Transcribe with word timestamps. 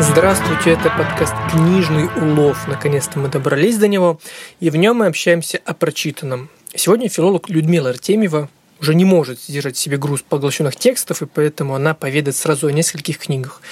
Здравствуйте, 0.00 0.70
это 0.70 0.90
подкаст 0.90 1.34
«Книжный 1.52 2.06
улов». 2.06 2.66
Наконец-то 2.66 3.20
мы 3.20 3.28
добрались 3.28 3.76
до 3.76 3.86
него, 3.86 4.20
и 4.58 4.68
в 4.70 4.76
нем 4.76 4.96
мы 4.96 5.06
общаемся 5.06 5.60
о 5.64 5.74
прочитанном. 5.74 6.50
Сегодня 6.74 7.08
филолог 7.08 7.48
Людмила 7.48 7.90
Артемьева 7.90 8.48
уже 8.80 8.94
не 8.96 9.04
может 9.04 9.38
сдержать 9.40 9.76
себе 9.76 9.96
груз 9.96 10.22
поглощенных 10.28 10.74
текстов, 10.74 11.22
и 11.22 11.26
поэтому 11.26 11.76
она 11.76 11.94
поведает 11.94 12.36
сразу 12.36 12.66
о 12.66 12.72
нескольких 12.72 13.18
книгах. 13.18 13.62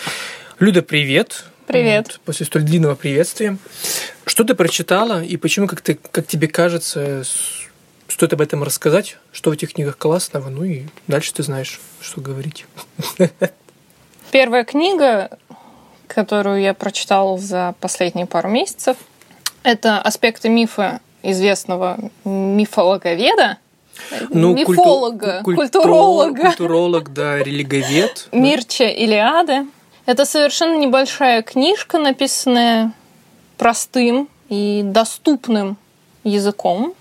Люда, 0.61 0.83
привет. 0.83 1.47
Привет. 1.67 2.07
Вот, 2.07 2.21
после 2.27 2.47
столь 2.47 2.63
длинного 2.63 2.95
приветствия. 2.95 3.59
Что 4.25 4.45
ты 4.45 4.55
прочитала, 4.55 5.25
и 5.25 5.37
почему, 5.37 5.67
как, 5.67 5.81
ты, 5.81 5.99
как 6.13 6.29
тебе 6.29 6.47
кажется, 6.47 7.25
стоит 8.09 8.33
об 8.33 8.41
этом 8.41 8.63
рассказать, 8.63 9.19
что 9.33 9.51
в 9.51 9.53
этих 9.53 9.75
книгах 9.75 9.97
классного, 9.99 10.49
ну 10.49 10.65
и 10.65 10.85
дальше 11.07 11.33
ты 11.33 11.43
знаешь, 11.43 11.81
что 12.01 12.21
говорить. 12.21 12.67
Первая 14.31 14.65
книга 14.65 15.39
которую 16.09 16.61
я 16.61 16.75
прочитала 16.75 17.39
за 17.39 17.75
последние 17.81 18.27
пару 18.27 18.49
месяцев. 18.49 18.97
Это 19.63 20.01
аспекты 20.01 20.49
мифа 20.49 21.01
известного 21.23 21.99
мифологоведа, 22.25 23.59
ну, 24.31 24.55
мифолога, 24.55 25.43
культу, 25.43 25.61
культуролога. 25.61 26.43
Культуролог, 26.43 27.13
да, 27.13 27.39
религовед. 27.39 28.29
Мирча 28.33 28.85
Илиады. 28.85 29.67
Это 30.07 30.25
совершенно 30.25 30.79
небольшая 30.79 31.43
книжка, 31.43 31.99
написанная 31.99 32.93
простым 33.59 34.29
и 34.49 34.83
доступным 34.85 35.77
языком, 36.25 36.95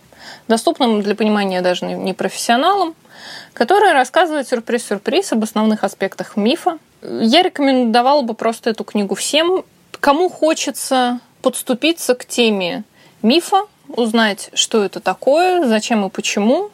доступным 0.48 1.02
для 1.02 1.16
понимания 1.16 1.62
даже 1.62 1.86
не 1.86 2.14
профессионалам, 2.14 2.96
которая 3.54 3.94
рассказывает 3.94 4.48
сюрприз-сюрприз 4.48 5.34
об 5.34 5.44
основных 5.44 5.84
аспектах 5.84 6.38
мифа, 6.38 6.78
я 7.02 7.42
рекомендовала 7.42 8.22
бы 8.22 8.34
просто 8.34 8.70
эту 8.70 8.84
книгу 8.84 9.16
всем, 9.16 9.64
кому 10.00 10.30
хочется 10.30 11.20
подступиться 11.42 12.16
к 12.16 12.26
теме 12.26 12.84
мифа, 13.22 13.64
узнать, 13.90 14.50
что 14.54 14.84
это 14.84 15.00
такое, 15.00 15.66
зачем 15.66 16.06
и 16.06 16.10
почему. 16.10 16.70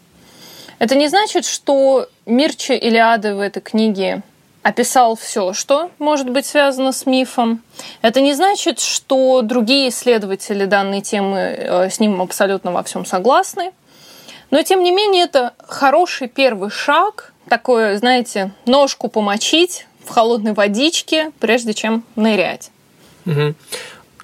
Это 0.80 0.96
не 0.96 1.08
значит, 1.08 1.46
что 1.46 2.08
Мирча 2.26 2.74
Илиады 2.74 3.36
в 3.36 3.40
этой 3.40 3.62
книге 3.62 4.24
описал 4.64 5.16
все, 5.16 5.54
что 5.54 5.92
может 6.00 6.30
быть 6.30 6.46
связано 6.46 6.92
с 6.92 7.06
мифом. 7.06 7.62
Это 8.02 8.22
не 8.22 8.34
значит, 8.34 8.80
что 8.80 9.42
другие 9.42 9.90
исследователи 9.90 10.66
данной 10.66 11.02
темы 11.02 11.38
э, 11.38 11.90
с 11.90 12.00
ним 12.00 12.22
абсолютно 12.22 12.72
во 12.72 12.82
всем 12.82 13.06
согласны. 13.06 13.72
Но, 14.50 14.62
тем 14.64 14.84
не 14.84 14.92
менее, 14.92 15.26
это 15.26 15.54
хороший 15.68 16.28
первый 16.28 16.70
шаг, 16.70 17.34
такое, 17.50 17.98
знаете, 17.98 18.52
ножку 18.66 19.10
помочить 19.10 19.86
в 20.06 20.10
холодной 20.10 20.54
водичке, 20.54 21.32
прежде 21.40 21.74
чем 21.74 22.04
нырять. 22.16 22.72
Угу. 23.26 23.56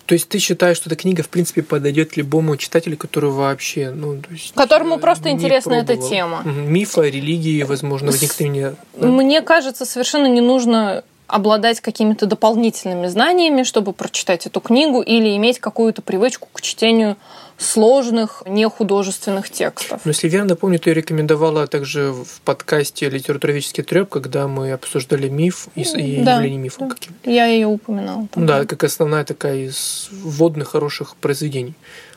То 0.10 0.14
есть 0.14 0.28
ты 0.28 0.40
считаешь, 0.40 0.76
что 0.76 0.90
эта 0.90 0.96
книга, 0.96 1.22
в 1.22 1.30
принципе, 1.30 1.62
подойдет 1.62 2.18
любому 2.18 2.58
читателю, 2.58 2.98
который 2.98 3.30
вообще, 3.30 3.92
ну, 3.92 4.20
то 4.20 4.32
есть, 4.32 4.56
которому 4.56 4.96
э, 4.96 5.00
просто 5.00 5.30
интересна 5.30 5.76
эта 5.76 5.98
тема. 5.98 6.42
Мифа, 6.46 7.04
религии, 7.04 7.62
возможно, 7.62 8.08
возникновения. 8.08 8.74
Да? 8.96 9.08
Мне 9.08 9.44
кажется, 9.44 9.86
совершенно 9.86 10.26
не 10.26 10.42
нужно 10.42 11.04
обладать 11.28 11.80
какими-то 11.80 12.26
дополнительными 12.26 13.06
знаниями, 13.06 13.62
чтобы 13.62 13.94
прочитать 13.94 14.48
эту 14.48 14.62
книгу 14.62 15.04
или 15.04 15.38
иметь 15.38 15.60
какую-то 15.60 16.02
привычку 16.02 16.48
к 16.54 16.62
чтению 16.62 17.16
сложных, 17.60 18.42
нехудожественных 18.46 19.50
текстов. 19.50 20.02
Ну, 20.06 20.12
если 20.12 20.30
верно 20.30 20.56
помню, 20.56 20.80
ты 20.80 20.94
рекомендовала 20.94 21.68
также 21.68 22.12
в 22.14 22.42
подкасте 22.46 23.10
«Литературоведческий 23.10 23.84
треп», 23.84 24.10
когда 24.10 24.48
мы 24.48 24.72
обсуждали 24.72 25.28
миф 25.28 25.68
и, 25.76 25.82
и 25.82 26.24
да, 26.24 26.38
явление 26.38 26.60
мифа. 26.60 26.88
Да. 26.88 26.96
Я 27.30 27.46
ее 27.46 27.68
упоминала. 27.68 28.28
Там. 28.32 28.46
Да, 28.46 28.66
как 28.66 28.84
основная 28.84 29.26
такая 29.26 29.68
из 29.68 30.08
вводных 30.12 30.70
хороших 30.70 31.16
произведений. 31.18 31.74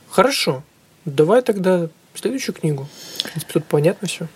Хорошо. 0.09 0.63
Давай 1.05 1.43
тогда 1.43 1.89
следующую 2.15 2.55
книгу. 2.55 2.87
В 3.19 3.23
принципе, 3.25 3.53
тут 3.55 3.65
понятно 3.65 4.07
все. 4.07 4.29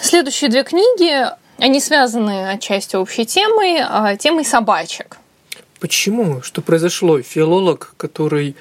Следующие 0.00 0.48
две 0.48 0.64
книги, 0.64 1.26
они 1.58 1.80
связаны 1.80 2.50
отчасти 2.50 2.96
общей 2.96 3.26
темой, 3.26 3.80
а 3.80 4.16
темой 4.16 4.44
собачек. 4.44 5.18
Почему? 5.78 6.40
Что 6.40 6.62
произошло? 6.62 7.20
Филолог, 7.20 7.92
который 7.98 8.56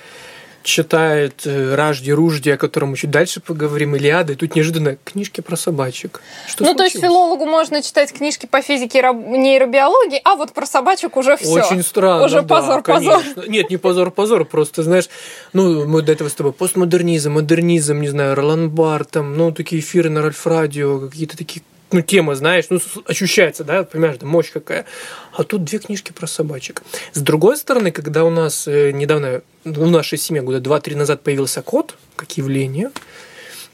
читает 0.64 1.42
э, 1.46 1.76
Ражди 1.76 2.12
Ружди, 2.12 2.50
о 2.50 2.58
котором 2.58 2.92
мы 2.92 2.98
чуть 2.98 3.12
дальше 3.12 3.40
поговорим, 3.40 3.96
Илиады, 3.96 4.34
и 4.34 4.36
тут 4.36 4.56
неожиданно 4.56 4.98
книжки 5.04 5.42
про 5.42 5.56
собачек. 5.56 6.22
Что 6.48 6.64
ну, 6.64 6.70
случилось? 6.72 6.78
то 6.78 6.98
есть 6.98 7.06
филологу 7.06 7.46
можно 7.46 7.82
читать 7.82 8.12
книжки 8.14 8.46
по 8.46 8.62
физике 8.62 9.00
и 9.00 9.38
нейробиологии, 9.38 10.22
а 10.24 10.36
вот 10.36 10.54
про 10.54 10.66
собачек 10.66 11.18
уже 11.18 11.38
все. 11.38 11.54
Очень 11.54 11.84
странно. 11.84 12.26
Уже 12.26 12.42
да, 12.42 12.48
позор, 12.48 12.82
конечно. 12.82 13.20
позор. 13.20 13.50
Нет, 13.50 13.70
не 13.70 13.78
позор, 13.78 14.12
позор, 14.12 14.46
просто, 14.46 14.84
знаешь, 14.84 15.10
ну, 15.52 15.86
мы 15.86 16.02
до 16.02 16.12
этого 16.12 16.30
с 16.30 16.34
тобой 16.34 16.54
постмодернизм, 16.54 17.34
модернизм, 17.34 18.00
не 18.00 18.10
знаю, 18.10 18.36
Ролан 18.36 18.70
Бар, 18.70 19.06
там, 19.06 19.38
ну, 19.38 19.52
такие 19.52 19.82
эфиры 19.82 20.10
на 20.10 20.22
Ральф 20.22 20.48
Радио, 20.48 21.00
какие-то 21.00 21.38
такие 21.38 21.62
ну, 21.94 22.02
тема, 22.02 22.36
знаешь, 22.36 22.66
ну, 22.70 22.80
ощущается, 23.06 23.64
да, 23.64 23.84
понимаешь, 23.84 24.18
да, 24.20 24.26
мощь 24.26 24.52
какая. 24.52 24.86
А 25.32 25.44
тут 25.44 25.64
две 25.64 25.80
книжки 25.80 26.12
про 26.12 26.28
собачек. 26.28 26.82
С 27.14 27.22
другой 27.22 27.58
стороны, 27.58 27.92
когда 27.92 28.26
у 28.26 28.30
нас 28.30 28.68
э, 28.68 28.92
недавно, 28.92 29.42
в 29.64 29.90
нашей 29.90 30.18
семье 30.18 30.42
года 30.42 30.60
два-три 30.60 30.96
назад 30.96 31.22
появился 31.22 31.62
кот, 31.62 31.96
как 32.16 32.36
явление, 32.38 32.92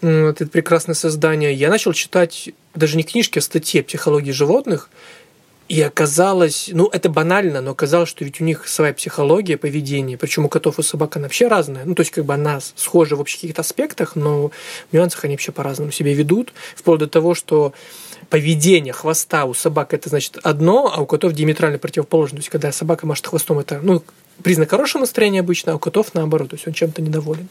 вот 0.02 0.42
это 0.42 0.48
прекрасное 0.48 0.96
создание, 0.96 1.54
я 1.54 1.70
начал 1.70 1.94
читать 1.94 2.50
даже 2.76 2.96
не 2.96 3.04
книжки, 3.04 3.40
а 3.40 3.42
статьи 3.42 3.82
о 3.82 3.84
психологии 3.84 4.32
животных, 4.32 4.90
и 5.70 5.82
оказалось, 5.84 6.72
ну 6.74 6.88
это 6.88 7.10
банально, 7.10 7.62
но 7.62 7.72
оказалось, 7.72 8.10
что 8.10 8.26
ведь 8.26 8.42
у 8.42 8.44
них 8.44 8.68
своя 8.68 8.92
психология, 8.92 9.56
поведение, 9.56 10.18
причем 10.18 10.46
у 10.46 10.50
котов 10.50 10.80
и 10.80 10.84
собак 10.84 11.16
она 11.16 11.26
вообще 11.26 11.48
разная. 11.48 11.86
Ну 11.86 11.94
то 11.94 12.02
есть 12.02 12.12
как 12.12 12.26
бы 12.26 12.34
она 12.34 12.60
схожа 12.76 13.16
в 13.16 13.22
общих 13.22 13.42
каких-то 13.42 13.62
аспектах, 13.62 14.16
но 14.16 14.50
в 14.50 14.94
нюансах 14.94 15.24
они 15.26 15.36
вообще 15.36 15.52
по-разному 15.52 15.92
себя 15.92 16.12
ведут, 16.16 16.54
вплоть 16.76 17.00
до 17.00 17.08
того, 17.08 17.36
что 17.36 17.74
поведение 18.32 18.94
хвоста 18.94 19.46
у 19.46 19.54
собак 19.54 19.94
это 19.94 20.10
значит 20.10 20.40
одно, 20.42 20.92
а 20.92 21.02
у 21.02 21.06
котов 21.06 21.34
диаметрально 21.34 21.78
противоположно. 21.78 22.38
То 22.38 22.42
есть, 22.42 22.50
когда 22.50 22.72
собака 22.72 23.06
машет 23.06 23.28
хвостом, 23.28 23.60
это 23.60 23.80
ну, 23.84 24.04
признак 24.44 24.72
хорошего 24.72 25.02
настроения 25.02 25.42
обычно, 25.42 25.74
а 25.74 25.76
у 25.76 25.80
котов 25.80 26.16
наоборот, 26.16 26.50
то 26.50 26.56
есть 26.56 26.68
он 26.68 26.74
чем-то 26.74 27.04
недоволен. 27.04 27.48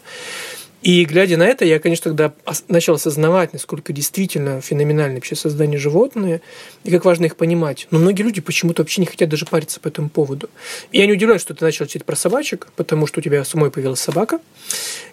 И 0.82 1.04
глядя 1.04 1.36
на 1.36 1.42
это, 1.42 1.64
я, 1.64 1.80
конечно, 1.80 2.10
тогда 2.10 2.32
начал 2.68 2.94
осознавать, 2.94 3.52
насколько 3.52 3.92
действительно 3.92 4.60
феноменально 4.60 5.16
вообще 5.16 5.34
создание 5.34 5.78
животные 5.78 6.40
и 6.84 6.90
как 6.90 7.04
важно 7.04 7.26
их 7.26 7.36
понимать. 7.36 7.88
Но 7.90 7.98
многие 7.98 8.22
люди 8.22 8.40
почему-то 8.40 8.82
вообще 8.82 9.00
не 9.00 9.06
хотят 9.06 9.28
даже 9.28 9.44
париться 9.44 9.80
по 9.80 9.88
этому 9.88 10.08
поводу. 10.08 10.48
И 10.92 10.98
я 10.98 11.06
не 11.06 11.12
удивляюсь, 11.12 11.42
что 11.42 11.54
ты 11.54 11.64
начал 11.64 11.86
читать 11.86 12.04
про 12.04 12.14
собачек, 12.14 12.68
потому 12.76 13.06
что 13.06 13.18
у 13.18 13.22
тебя 13.22 13.44
самой 13.44 13.70
появилась 13.70 14.00
собака. 14.00 14.40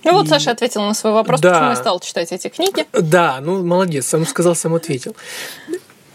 Ну 0.03 0.11
и... 0.11 0.13
вот 0.13 0.27
Саша 0.27 0.51
ответил 0.51 0.83
на 0.83 0.93
свой 0.93 1.13
вопрос, 1.13 1.41
да. 1.41 1.53
почему 1.53 1.69
я 1.69 1.75
стал 1.75 1.99
читать 1.99 2.31
эти 2.31 2.47
книги. 2.47 2.85
Да, 2.93 3.39
ну 3.41 3.63
молодец, 3.63 4.05
сам 4.05 4.25
сказал, 4.27 4.55
сам 4.55 4.75
ответил. 4.75 5.15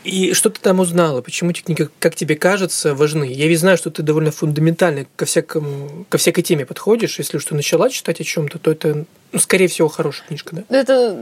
И 0.04 0.32
что 0.32 0.50
ты 0.50 0.60
там 0.60 0.80
узнала? 0.80 1.20
Почему 1.20 1.50
эти 1.50 1.62
книги, 1.62 1.88
как 1.98 2.14
тебе 2.14 2.36
кажется, 2.36 2.94
важны? 2.94 3.24
Я 3.24 3.46
ведь 3.46 3.60
знаю, 3.60 3.76
что 3.76 3.90
ты 3.90 4.02
довольно 4.02 4.30
фундаментально 4.30 5.06
ко, 5.16 5.26
всякому, 5.26 6.06
ко 6.08 6.18
всякой 6.18 6.42
теме 6.42 6.64
подходишь. 6.64 7.18
Если 7.18 7.38
что 7.38 7.54
начала 7.54 7.90
читать 7.90 8.20
о 8.20 8.24
чем-то, 8.24 8.58
то 8.58 8.70
это 8.70 9.04
ну, 9.32 9.38
скорее 9.38 9.68
всего, 9.68 9.88
хорошая 9.88 10.26
книжка, 10.26 10.56
да? 10.56 10.76
Это, 10.76 11.14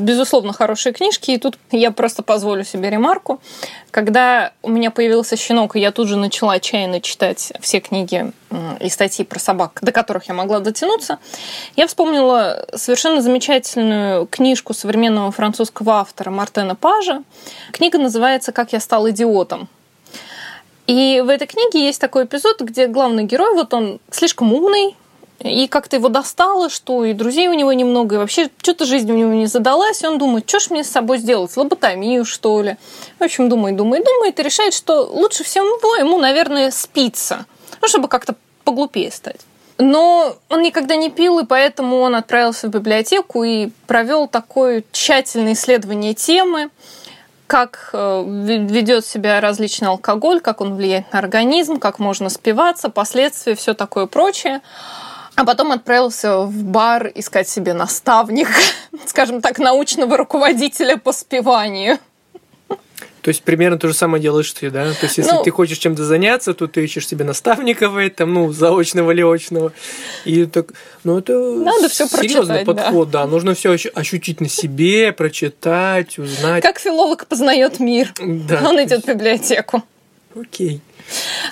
безусловно, 0.00 0.52
хорошие 0.52 0.94
книжки. 0.94 1.32
И 1.32 1.38
тут 1.38 1.58
я 1.70 1.90
просто 1.90 2.22
позволю 2.22 2.64
себе 2.64 2.88
ремарку. 2.88 3.40
Когда 3.90 4.52
у 4.62 4.70
меня 4.70 4.90
появился 4.90 5.36
щенок, 5.36 5.76
я 5.76 5.92
тут 5.92 6.08
же 6.08 6.16
начала 6.16 6.54
отчаянно 6.54 7.00
читать 7.00 7.52
все 7.60 7.80
книги 7.80 8.32
и 8.80 8.88
статьи 8.88 9.24
про 9.24 9.38
собак, 9.38 9.78
до 9.82 9.92
которых 9.92 10.28
я 10.28 10.34
могла 10.34 10.60
дотянуться, 10.60 11.18
я 11.76 11.86
вспомнила 11.86 12.66
совершенно 12.74 13.20
замечательную 13.20 14.26
книжку 14.26 14.74
современного 14.74 15.30
французского 15.32 15.94
автора 15.94 16.30
Мартена 16.30 16.74
Пажа. 16.74 17.22
Книга 17.72 17.98
называется 17.98 18.52
«Как 18.52 18.72
я 18.72 18.80
стал 18.80 19.08
идиотом». 19.10 19.68
И 20.86 21.22
в 21.24 21.28
этой 21.28 21.46
книге 21.46 21.84
есть 21.84 22.00
такой 22.00 22.24
эпизод, 22.24 22.62
где 22.62 22.86
главный 22.86 23.24
герой, 23.24 23.52
вот 23.54 23.74
он 23.74 24.00
слишком 24.10 24.54
умный, 24.54 24.96
и 25.40 25.68
как-то 25.68 25.96
его 25.96 26.08
достало, 26.08 26.68
что 26.68 27.04
и 27.04 27.12
друзей 27.12 27.48
у 27.48 27.52
него 27.52 27.72
немного, 27.72 28.16
и 28.16 28.18
вообще 28.18 28.48
что-то 28.62 28.86
жизнь 28.86 29.12
у 29.12 29.14
него 29.14 29.34
не 29.34 29.46
задалась, 29.46 30.02
и 30.02 30.06
он 30.06 30.18
думает, 30.18 30.48
что 30.48 30.58
ж 30.58 30.70
мне 30.70 30.82
с 30.82 30.90
собой 30.90 31.18
сделать, 31.18 31.54
лоботомию, 31.56 32.24
что 32.24 32.62
ли. 32.62 32.76
В 33.18 33.24
общем, 33.24 33.48
думает, 33.48 33.76
думает, 33.76 34.04
думает, 34.04 34.40
и 34.40 34.42
решает, 34.42 34.74
что 34.74 35.02
лучше 35.02 35.44
всего 35.44 35.66
ему, 35.96 36.18
наверное, 36.18 36.70
спиться, 36.70 37.46
ну, 37.80 37.88
чтобы 37.88 38.08
как-то 38.08 38.34
поглупее 38.68 39.10
стать. 39.10 39.40
Но 39.78 40.36
он 40.50 40.60
никогда 40.60 40.94
не 40.94 41.08
пил, 41.08 41.38
и 41.38 41.46
поэтому 41.46 42.00
он 42.00 42.14
отправился 42.14 42.68
в 42.68 42.70
библиотеку 42.70 43.44
и 43.44 43.70
провел 43.86 44.28
такое 44.28 44.84
тщательное 44.92 45.54
исследование 45.54 46.12
темы, 46.12 46.68
как 47.46 47.88
э, 47.94 48.24
ведет 48.26 49.06
себя 49.06 49.40
различный 49.40 49.88
алкоголь, 49.88 50.40
как 50.40 50.60
он 50.60 50.74
влияет 50.74 51.10
на 51.14 51.18
организм, 51.18 51.78
как 51.78 51.98
можно 51.98 52.28
спиваться, 52.28 52.90
последствия, 52.90 53.54
все 53.54 53.72
такое 53.72 54.04
прочее. 54.04 54.60
А 55.34 55.46
потом 55.46 55.72
отправился 55.72 56.40
в 56.40 56.64
бар 56.64 57.10
искать 57.14 57.48
себе 57.48 57.72
наставника, 57.72 58.52
скажем 59.06 59.40
так, 59.40 59.58
научного 59.58 60.18
руководителя 60.18 60.98
по 60.98 61.12
спиванию. 61.12 61.98
То 63.22 63.28
есть 63.28 63.42
примерно 63.42 63.78
то 63.78 63.88
же 63.88 63.94
самое 63.94 64.22
делаешь 64.22 64.52
ты, 64.52 64.70
да? 64.70 64.92
То 64.92 65.06
есть 65.06 65.18
если 65.18 65.32
ну, 65.32 65.42
ты 65.42 65.50
хочешь 65.50 65.78
чем-то 65.78 66.04
заняться, 66.04 66.54
то 66.54 66.66
ты 66.66 66.84
ищешь 66.84 67.06
себе 67.06 67.24
наставника 67.24 67.88
в 67.88 67.96
этом, 67.96 68.32
ну, 68.32 68.52
заочного 68.52 69.10
или 69.10 69.22
очного. 69.22 69.72
И 70.24 70.46
так, 70.46 70.68
ну, 71.04 71.18
это 71.18 71.32
Надо 71.38 71.88
все 71.88 72.06
серьезный 72.06 72.64
подход, 72.64 73.10
да. 73.10 73.24
да. 73.24 73.30
Нужно 73.30 73.54
все 73.54 73.76
ощутить 73.94 74.40
на 74.40 74.48
себе, 74.48 75.12
прочитать, 75.12 76.18
узнать. 76.18 76.62
Как 76.62 76.78
филолог 76.78 77.26
познает 77.26 77.80
мир. 77.80 78.12
Да. 78.18 78.62
Он 78.68 78.82
идет 78.82 79.04
в 79.04 79.08
библиотеку. 79.08 79.82
Окей. 80.34 80.80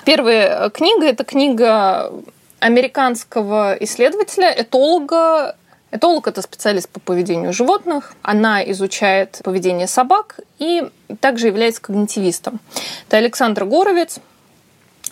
Первая 0.05 0.69
книга– 0.69 1.05
это 1.07 1.23
книга 1.23 2.11
американского 2.59 3.75
исследователя, 3.79 4.53
этолога 4.55 5.55
Этолог– 5.89 6.27
это 6.29 6.41
специалист 6.41 6.89
по 6.89 6.99
поведению 6.99 7.53
животных. 7.53 8.13
Она 8.21 8.61
изучает 8.71 9.39
поведение 9.43 9.87
собак 9.87 10.39
и 10.59 10.89
также 11.21 11.47
является 11.47 11.81
когнитивистом. 11.81 12.59
Это 13.07 13.17
Александра 13.17 13.65
Горовец. 13.65 14.19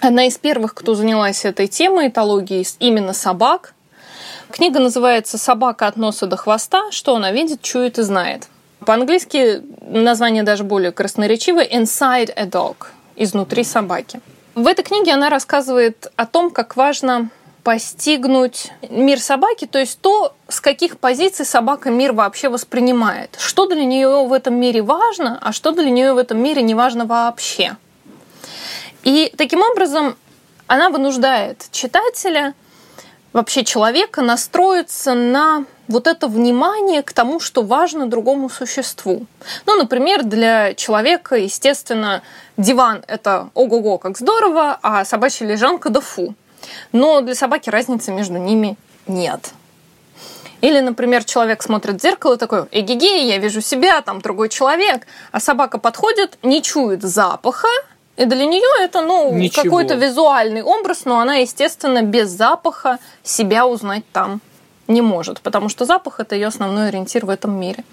Одна 0.01 0.25
из 0.25 0.37
первых, 0.37 0.73
кто 0.73 0.93
занялась 0.93 1.45
этой 1.45 1.67
темой, 1.67 2.09
этологией 2.09 2.67
именно 2.79 3.13
собак. 3.13 3.73
Книга 4.51 4.79
называется 4.79 5.37
«Собака 5.37 5.87
от 5.87 5.95
носа 5.95 6.27
до 6.27 6.35
хвоста. 6.35 6.91
Что 6.91 7.15
она 7.15 7.31
видит, 7.31 7.61
чует 7.61 7.97
и 7.97 8.03
знает». 8.03 8.47
По-английски 8.85 9.63
название 9.81 10.43
даже 10.43 10.65
более 10.65 10.91
красноречивое 10.91 11.65
«Inside 11.65 12.33
a 12.35 12.45
dog»– 12.45 12.87
«Изнутри 13.15 13.63
собаки». 13.63 14.19
В 14.53 14.67
этой 14.67 14.83
книге 14.83 15.13
она 15.13 15.29
рассказывает 15.29 16.11
о 16.17 16.25
том, 16.25 16.51
как 16.51 16.75
важно 16.75 17.29
постигнуть 17.65 18.71
мир 18.91 19.19
собаки, 19.19 19.65
то 19.65 19.79
есть 19.79 19.99
то, 19.99 20.35
с 20.47 20.61
каких 20.61 20.99
позиций 20.99 21.47
собака 21.47 21.89
мир 21.89 22.13
вообще 22.13 22.47
воспринимает. 22.47 23.35
Что 23.39 23.65
для 23.65 23.83
нее 23.85 24.27
в 24.27 24.33
этом 24.33 24.53
мире 24.53 24.83
важно, 24.83 25.39
а 25.41 25.51
что 25.51 25.71
для 25.71 25.89
нее 25.89 26.13
в 26.13 26.19
этом 26.19 26.37
мире 26.37 26.61
не 26.61 26.75
важно 26.75 27.05
вообще. 27.07 27.75
И 29.03 29.33
таким 29.35 29.61
образом 29.63 30.15
она 30.67 30.91
вынуждает 30.91 31.65
читателя, 31.71 32.53
вообще 33.33 33.63
человека, 33.63 34.21
настроиться 34.21 35.15
на 35.15 35.65
вот 35.87 36.05
это 36.05 36.27
внимание 36.27 37.01
к 37.01 37.13
тому, 37.13 37.39
что 37.39 37.63
важно 37.63 38.05
другому 38.05 38.47
существу. 38.47 39.25
Ну, 39.65 39.75
например, 39.75 40.23
для 40.23 40.75
человека, 40.75 41.35
естественно, 41.35 42.21
диван– 42.57 43.03
это 43.07 43.49
ого-го, 43.55 43.97
как 43.97 44.19
здорово, 44.19 44.77
а 44.83 45.03
собачья 45.03 45.47
лежанка– 45.47 45.89
да 45.91 45.99
фу. 45.99 46.35
Но 46.91 47.21
для 47.21 47.35
собаки 47.35 47.69
разницы 47.69 48.11
между 48.11 48.37
ними 48.37 48.77
нет. 49.07 49.53
Или, 50.61 50.79
например, 50.79 51.23
человек 51.23 51.61
смотрит 51.61 51.99
в 51.99 52.01
зеркало 52.01 52.35
и 52.35 52.37
такой, 52.37 52.65
эгегей, 52.71 53.27
я 53.27 53.37
вижу 53.37 53.61
себя, 53.61 54.01
там 54.01 54.21
другой 54.21 54.49
человек, 54.49 55.05
а 55.31 55.39
собака 55.39 55.77
подходит, 55.77 56.37
не 56.41 56.61
чует 56.61 57.03
запаха, 57.03 57.67
и 58.17 58.25
для 58.25 58.45
нее 58.45 58.83
это, 58.83 59.01
ну, 59.01 59.37
какой-то 59.53 59.95
визуальный 59.95 60.63
образ, 60.63 61.05
но 61.05 61.19
она, 61.19 61.35
естественно, 61.35 62.01
без 62.01 62.29
запаха 62.29 62.97
себя 63.23 63.67
узнать 63.67 64.05
там 64.11 64.41
не 64.87 65.01
может, 65.01 65.41
потому 65.41 65.67
что 65.69 65.85
запах 65.85 66.19
это 66.19 66.35
ее 66.35 66.47
основной 66.47 66.89
ориентир 66.89 67.25
в 67.25 67.29
этом 67.29 67.59
мире. 67.59 67.83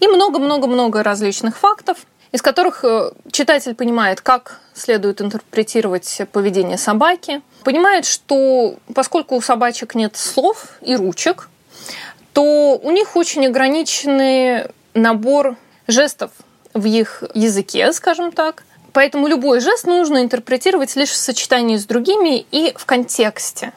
И 0.00 0.06
много-много-много 0.06 1.02
различных 1.02 1.56
фактов, 1.56 1.98
из 2.32 2.42
которых 2.42 2.84
э, 2.84 3.12
читатель 3.30 3.74
понимает, 3.74 4.20
как 4.20 4.60
следует 4.74 5.20
интерпретировать 5.20 6.22
поведение 6.32 6.78
собаки, 6.78 7.42
понимает, 7.62 8.06
что 8.06 8.76
поскольку 8.94 9.36
у 9.36 9.40
собачек 9.40 9.94
нет 9.94 10.16
слов 10.16 10.78
и 10.80 10.96
ручек, 10.96 11.48
то 12.32 12.78
у 12.82 12.90
них 12.90 13.16
очень 13.16 13.46
ограниченный 13.46 14.66
набор 14.94 15.56
жестов 15.86 16.30
в 16.72 16.86
их 16.86 17.22
языке, 17.34 17.92
скажем 17.92 18.32
так. 18.32 18.64
Поэтому 18.94 19.26
любой 19.26 19.60
жест 19.60 19.86
нужно 19.86 20.22
интерпретировать 20.22 20.96
лишь 20.96 21.10
в 21.10 21.16
сочетании 21.16 21.76
с 21.76 21.84
другими 21.84 22.46
и 22.50 22.74
в 22.76 22.86
контексте. 22.86 23.72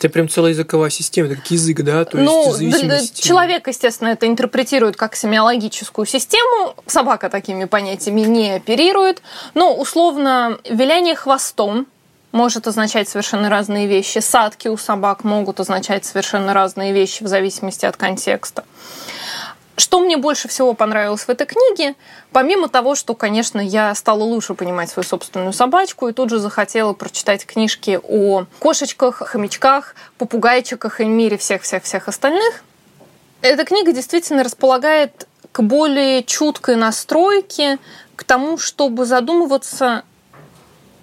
Это 0.00 0.08
прям 0.08 0.30
целая 0.30 0.52
языковая 0.52 0.88
система, 0.88 1.28
это 1.28 1.36
как 1.36 1.50
язык, 1.50 1.82
да? 1.82 2.06
То 2.06 2.16
ну, 2.16 2.56
есть 2.56 2.86
да, 2.86 3.00
человек, 3.12 3.68
естественно, 3.68 4.08
это 4.08 4.26
интерпретирует 4.26 4.96
как 4.96 5.14
семиологическую 5.14 6.06
систему. 6.06 6.74
Собака 6.86 7.28
такими 7.28 7.66
понятиями 7.66 8.22
не 8.22 8.56
оперирует. 8.56 9.20
Но, 9.52 9.76
условно, 9.76 10.58
виляние 10.68 11.14
хвостом 11.14 11.86
может 12.32 12.66
означать 12.66 13.10
совершенно 13.10 13.50
разные 13.50 13.86
вещи. 13.86 14.20
Садки 14.20 14.68
у 14.68 14.78
собак 14.78 15.22
могут 15.22 15.60
означать 15.60 16.06
совершенно 16.06 16.54
разные 16.54 16.94
вещи 16.94 17.22
в 17.22 17.28
зависимости 17.28 17.84
от 17.84 17.98
контекста. 17.98 18.64
Что 19.80 20.00
мне 20.00 20.18
больше 20.18 20.46
всего 20.46 20.74
понравилось 20.74 21.22
в 21.22 21.30
этой 21.30 21.46
книге, 21.46 21.94
помимо 22.32 22.68
того, 22.68 22.94
что, 22.94 23.14
конечно, 23.14 23.60
я 23.62 23.94
стала 23.94 24.22
лучше 24.24 24.52
понимать 24.52 24.90
свою 24.90 25.08
собственную 25.08 25.54
собачку 25.54 26.06
и 26.06 26.12
тут 26.12 26.28
же 26.28 26.38
захотела 26.38 26.92
прочитать 26.92 27.46
книжки 27.46 27.98
о 28.02 28.44
кошечках, 28.58 29.22
хомячках, 29.26 29.94
попугайчиках 30.18 31.00
и 31.00 31.06
мире 31.06 31.38
всех-всех-всех 31.38 32.08
остальных, 32.08 32.62
эта 33.40 33.64
книга 33.64 33.92
действительно 33.92 34.44
располагает 34.44 35.26
к 35.50 35.62
более 35.62 36.24
чуткой 36.24 36.76
настройке, 36.76 37.78
к 38.16 38.24
тому, 38.24 38.58
чтобы 38.58 39.06
задумываться, 39.06 40.02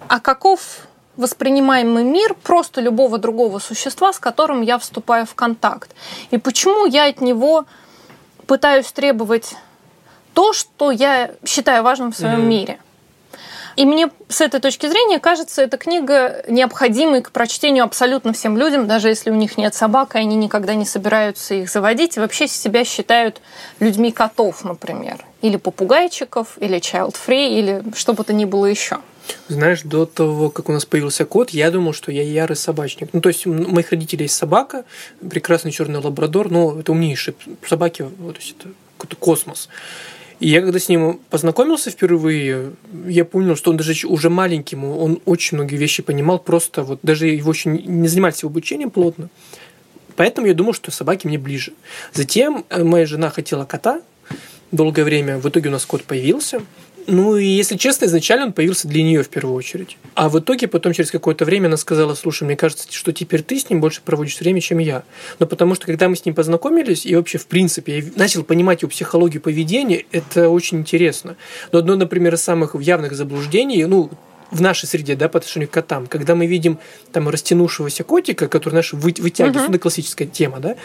а 0.06 0.20
каков 0.20 0.86
воспринимаемый 1.16 2.04
мир 2.04 2.32
просто 2.44 2.80
любого 2.80 3.18
другого 3.18 3.58
существа, 3.58 4.12
с 4.12 4.20
которым 4.20 4.62
я 4.62 4.78
вступаю 4.78 5.26
в 5.26 5.34
контакт. 5.34 5.90
И 6.30 6.38
почему 6.38 6.86
я 6.86 7.06
от 7.06 7.20
него 7.20 7.64
пытаюсь 8.48 8.90
требовать 8.90 9.54
то, 10.34 10.52
что 10.52 10.90
я 10.90 11.30
считаю 11.44 11.84
важным 11.84 12.10
в 12.10 12.16
своем 12.16 12.40
mm-hmm. 12.40 12.46
мире. 12.46 12.78
И 13.76 13.84
мне 13.84 14.10
с 14.28 14.40
этой 14.40 14.58
точки 14.58 14.88
зрения 14.88 15.20
кажется, 15.20 15.62
эта 15.62 15.76
книга 15.76 16.42
необходимой 16.48 17.22
к 17.22 17.30
прочтению 17.30 17.84
абсолютно 17.84 18.32
всем 18.32 18.56
людям, 18.56 18.88
даже 18.88 19.08
если 19.08 19.30
у 19.30 19.36
них 19.36 19.56
нет 19.56 19.72
собак, 19.72 20.16
и 20.16 20.18
они 20.18 20.34
никогда 20.34 20.74
не 20.74 20.84
собираются 20.84 21.54
их 21.54 21.70
заводить, 21.70 22.16
и 22.16 22.20
вообще 22.20 22.48
себя 22.48 22.84
считают 22.84 23.40
людьми 23.78 24.10
котов, 24.10 24.64
например, 24.64 25.24
или 25.42 25.56
попугайчиков, 25.56 26.58
или 26.58 26.78
child-free, 26.78 27.48
или 27.50 27.84
что 27.94 28.14
бы 28.14 28.24
то 28.24 28.32
ни 28.32 28.46
было 28.46 28.66
еще. 28.66 28.98
Знаешь, 29.48 29.82
до 29.82 30.06
того, 30.06 30.50
как 30.50 30.68
у 30.68 30.72
нас 30.72 30.84
появился 30.84 31.24
кот, 31.24 31.50
я 31.50 31.70
думал, 31.70 31.92
что 31.92 32.12
я 32.12 32.22
ярый 32.22 32.56
собачник. 32.56 33.10
Ну, 33.12 33.20
то 33.20 33.28
есть 33.28 33.46
у 33.46 33.52
моих 33.52 33.90
родителей 33.90 34.24
есть 34.24 34.36
собака, 34.36 34.84
прекрасный 35.28 35.72
черный 35.72 36.00
лабрадор, 36.00 36.50
но 36.50 36.78
это 36.78 36.92
умнейшие 36.92 37.34
собаки, 37.66 38.06
вот, 38.18 38.34
то 38.34 38.40
есть 38.40 38.56
это 38.58 38.70
какой-то 38.96 39.16
космос. 39.16 39.68
И 40.40 40.48
я 40.48 40.60
когда 40.60 40.78
с 40.78 40.88
ним 40.88 41.20
познакомился 41.30 41.90
впервые, 41.90 42.72
я 43.06 43.24
понял, 43.24 43.56
что 43.56 43.70
он 43.70 43.76
даже 43.76 44.06
уже 44.06 44.30
маленьким, 44.30 44.84
он 44.84 45.20
очень 45.24 45.56
многие 45.56 45.76
вещи 45.76 46.02
понимал, 46.02 46.38
просто 46.38 46.82
вот 46.82 47.00
даже 47.02 47.26
его 47.26 47.50
еще 47.50 47.70
не 47.70 48.08
занимались 48.08 48.44
обучением 48.44 48.90
плотно. 48.90 49.30
Поэтому 50.14 50.46
я 50.46 50.54
думал, 50.54 50.74
что 50.74 50.90
собаки 50.90 51.26
мне 51.26 51.38
ближе. 51.38 51.72
Затем 52.12 52.64
э, 52.70 52.82
моя 52.82 53.06
жена 53.06 53.30
хотела 53.30 53.64
кота, 53.64 54.00
долгое 54.72 55.04
время, 55.04 55.38
в 55.38 55.48
итоге 55.48 55.68
у 55.68 55.72
нас 55.72 55.86
кот 55.86 56.04
появился– 56.04 56.62
ну, 57.08 57.36
и 57.36 57.46
если 57.46 57.76
честно, 57.76 58.04
изначально 58.04 58.46
он 58.46 58.52
появился 58.52 58.86
для 58.86 59.02
нее 59.02 59.22
в 59.22 59.30
первую 59.30 59.56
очередь. 59.56 59.96
А 60.14 60.28
в 60.28 60.38
итоге 60.38 60.68
потом 60.68 60.92
через 60.92 61.10
какое-то 61.10 61.46
время 61.46 61.68
она 61.68 61.78
сказала, 61.78 62.14
слушай, 62.14 62.44
мне 62.44 62.54
кажется, 62.54 62.86
что 62.90 63.12
теперь 63.12 63.42
ты 63.42 63.58
с 63.58 63.70
ним 63.70 63.80
больше 63.80 64.02
проводишь 64.04 64.38
время, 64.38 64.60
чем 64.60 64.76
я. 64.76 65.04
Но 65.38 65.46
потому 65.46 65.74
что, 65.74 65.86
когда 65.86 66.10
мы 66.10 66.16
с 66.16 66.26
ним 66.26 66.34
познакомились, 66.34 67.06
и 67.06 67.16
вообще, 67.16 67.38
в 67.38 67.46
принципе, 67.46 67.98
я 68.00 68.04
начал 68.16 68.44
понимать 68.44 68.82
его 68.82 68.90
психологию 68.90 69.40
поведения, 69.40 70.04
это 70.12 70.50
очень 70.50 70.80
интересно. 70.80 71.36
Но 71.72 71.78
одно, 71.78 71.96
например, 71.96 72.34
из 72.34 72.42
самых 72.42 72.74
явных 72.78 73.14
заблуждений, 73.14 73.86
ну, 73.86 74.10
в 74.50 74.60
нашей 74.60 74.86
среде, 74.86 75.16
да, 75.16 75.28
по 75.28 75.38
отношению 75.38 75.68
к 75.68 75.72
котам, 75.72 76.06
когда 76.06 76.34
мы 76.34 76.46
видим 76.46 76.78
там 77.12 77.28
растянувшегося 77.28 78.04
котика, 78.04 78.48
который 78.48 78.74
наш 78.74 78.92
вытягивает, 78.92 79.56
uh-huh. 79.56 79.70
это 79.70 79.78
классическая 79.78 80.26
тема, 80.26 80.58
да, 80.58 80.76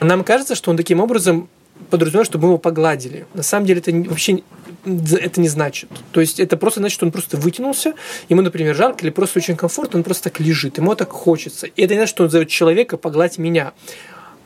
нам 0.00 0.24
кажется, 0.24 0.54
что 0.54 0.70
он 0.70 0.76
таким 0.76 1.00
образом 1.00 1.48
подразумевает, 1.90 2.26
чтобы 2.26 2.44
мы 2.44 2.50
его 2.50 2.58
погладили. 2.58 3.26
На 3.34 3.42
самом 3.42 3.66
деле 3.66 3.80
это 3.80 3.92
вообще 4.08 4.42
это 4.84 5.40
не 5.40 5.48
значит. 5.48 5.90
То 6.12 6.20
есть 6.20 6.40
это 6.40 6.56
просто 6.56 6.80
значит, 6.80 6.94
что 6.94 7.06
он 7.06 7.12
просто 7.12 7.36
вытянулся, 7.36 7.94
ему, 8.28 8.42
например, 8.42 8.74
жарко 8.74 9.04
или 9.04 9.10
просто 9.10 9.38
очень 9.38 9.56
комфортно, 9.56 9.98
он 9.98 10.04
просто 10.04 10.24
так 10.24 10.40
лежит, 10.40 10.78
ему 10.78 10.94
так 10.94 11.10
хочется. 11.10 11.66
И 11.66 11.82
это 11.82 11.94
не 11.94 12.00
значит, 12.00 12.10
что 12.10 12.24
он 12.24 12.30
зовет 12.30 12.48
человека 12.48 12.96
погладь 12.96 13.38
меня. 13.38 13.72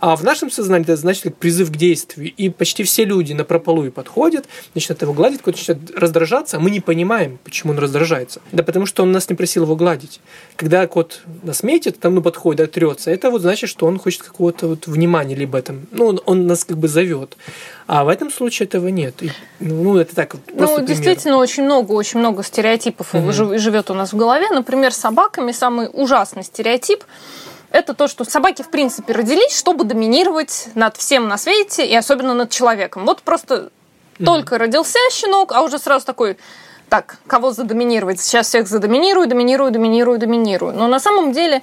А 0.02 0.16
в 0.16 0.24
нашем 0.24 0.50
сознании 0.50 0.82
это 0.82 0.96
значит 0.96 1.22
как 1.22 1.36
призыв 1.36 1.70
к 1.70 1.76
действию. 1.76 2.32
И 2.36 2.48
почти 2.48 2.82
все 2.82 3.04
люди 3.04 3.34
на 3.34 3.44
прополую 3.44 3.92
подходят, 3.92 4.46
начинают 4.74 5.00
его 5.02 5.12
гладить, 5.12 5.42
кто-то 5.42 5.56
начинает 5.56 5.96
раздражаться, 5.96 6.56
а 6.56 6.60
мы 6.60 6.72
не 6.72 6.80
понимаем, 6.80 7.38
почему 7.44 7.72
он 7.72 7.78
раздражается. 7.78 8.40
Да 8.50 8.64
потому 8.64 8.84
что 8.84 9.04
он 9.04 9.12
нас 9.12 9.30
не 9.30 9.36
просил 9.36 9.62
его 9.62 9.76
гладить. 9.76 10.20
Когда 10.56 10.84
кот 10.88 11.20
нас 11.44 11.62
метит, 11.62 12.00
там, 12.00 12.16
ну, 12.16 12.20
подходит, 12.20 12.58
да, 12.58 12.66
трется, 12.66 13.12
это 13.12 13.30
вот 13.30 13.42
значит, 13.42 13.70
что 13.70 13.86
он 13.86 14.00
хочет 14.00 14.24
какого-то 14.24 14.66
вот 14.66 14.88
внимания, 14.88 15.36
либо 15.36 15.62
там, 15.62 15.86
ну, 15.92 16.06
он, 16.06 16.20
он 16.26 16.48
нас 16.48 16.64
как 16.64 16.78
бы 16.78 16.88
зовет. 16.88 17.36
А 17.86 18.02
в 18.02 18.08
этом 18.08 18.32
случае 18.32 18.66
этого 18.66 18.88
нет. 18.88 19.22
И, 19.22 19.30
ну, 19.60 19.98
это 19.98 20.16
так. 20.16 20.34
Ну, 20.52 20.84
действительно, 20.84 21.36
очень 21.36 21.62
много, 21.62 21.92
очень 21.92 22.18
много 22.18 22.42
стереотипов 22.42 23.14
угу. 23.14 23.30
живет 23.30 23.88
у 23.88 23.94
нас 23.94 24.12
в 24.12 24.16
голове. 24.16 24.48
Например, 24.50 24.92
с 24.92 24.96
собаками 24.96 25.52
самый 25.52 25.88
ужасный 25.92 26.42
стереотип 26.42 27.04
это 27.72 27.94
то, 27.94 28.08
что 28.08 28.24
собаки, 28.24 28.62
в 28.62 28.70
принципе, 28.70 29.12
родились, 29.12 29.56
чтобы 29.56 29.84
доминировать 29.84 30.68
над 30.74 30.96
всем 30.96 31.28
на 31.28 31.38
свете 31.38 31.86
и 31.86 31.94
особенно 31.94 32.34
над 32.34 32.50
человеком. 32.50 33.06
Вот 33.06 33.22
просто 33.22 33.54
mm-hmm. 34.18 34.24
только 34.24 34.58
родился 34.58 34.98
щенок, 35.10 35.52
а 35.52 35.62
уже 35.62 35.78
сразу 35.78 36.06
такой 36.06 36.36
так, 36.88 37.16
кого 37.26 37.52
задоминировать? 37.52 38.20
Сейчас 38.20 38.48
всех 38.48 38.68
задоминирую, 38.68 39.26
доминирую, 39.26 39.70
доминирую, 39.70 40.18
доминирую. 40.18 40.74
Но 40.74 40.88
на 40.88 41.00
самом 41.00 41.32
деле 41.32 41.62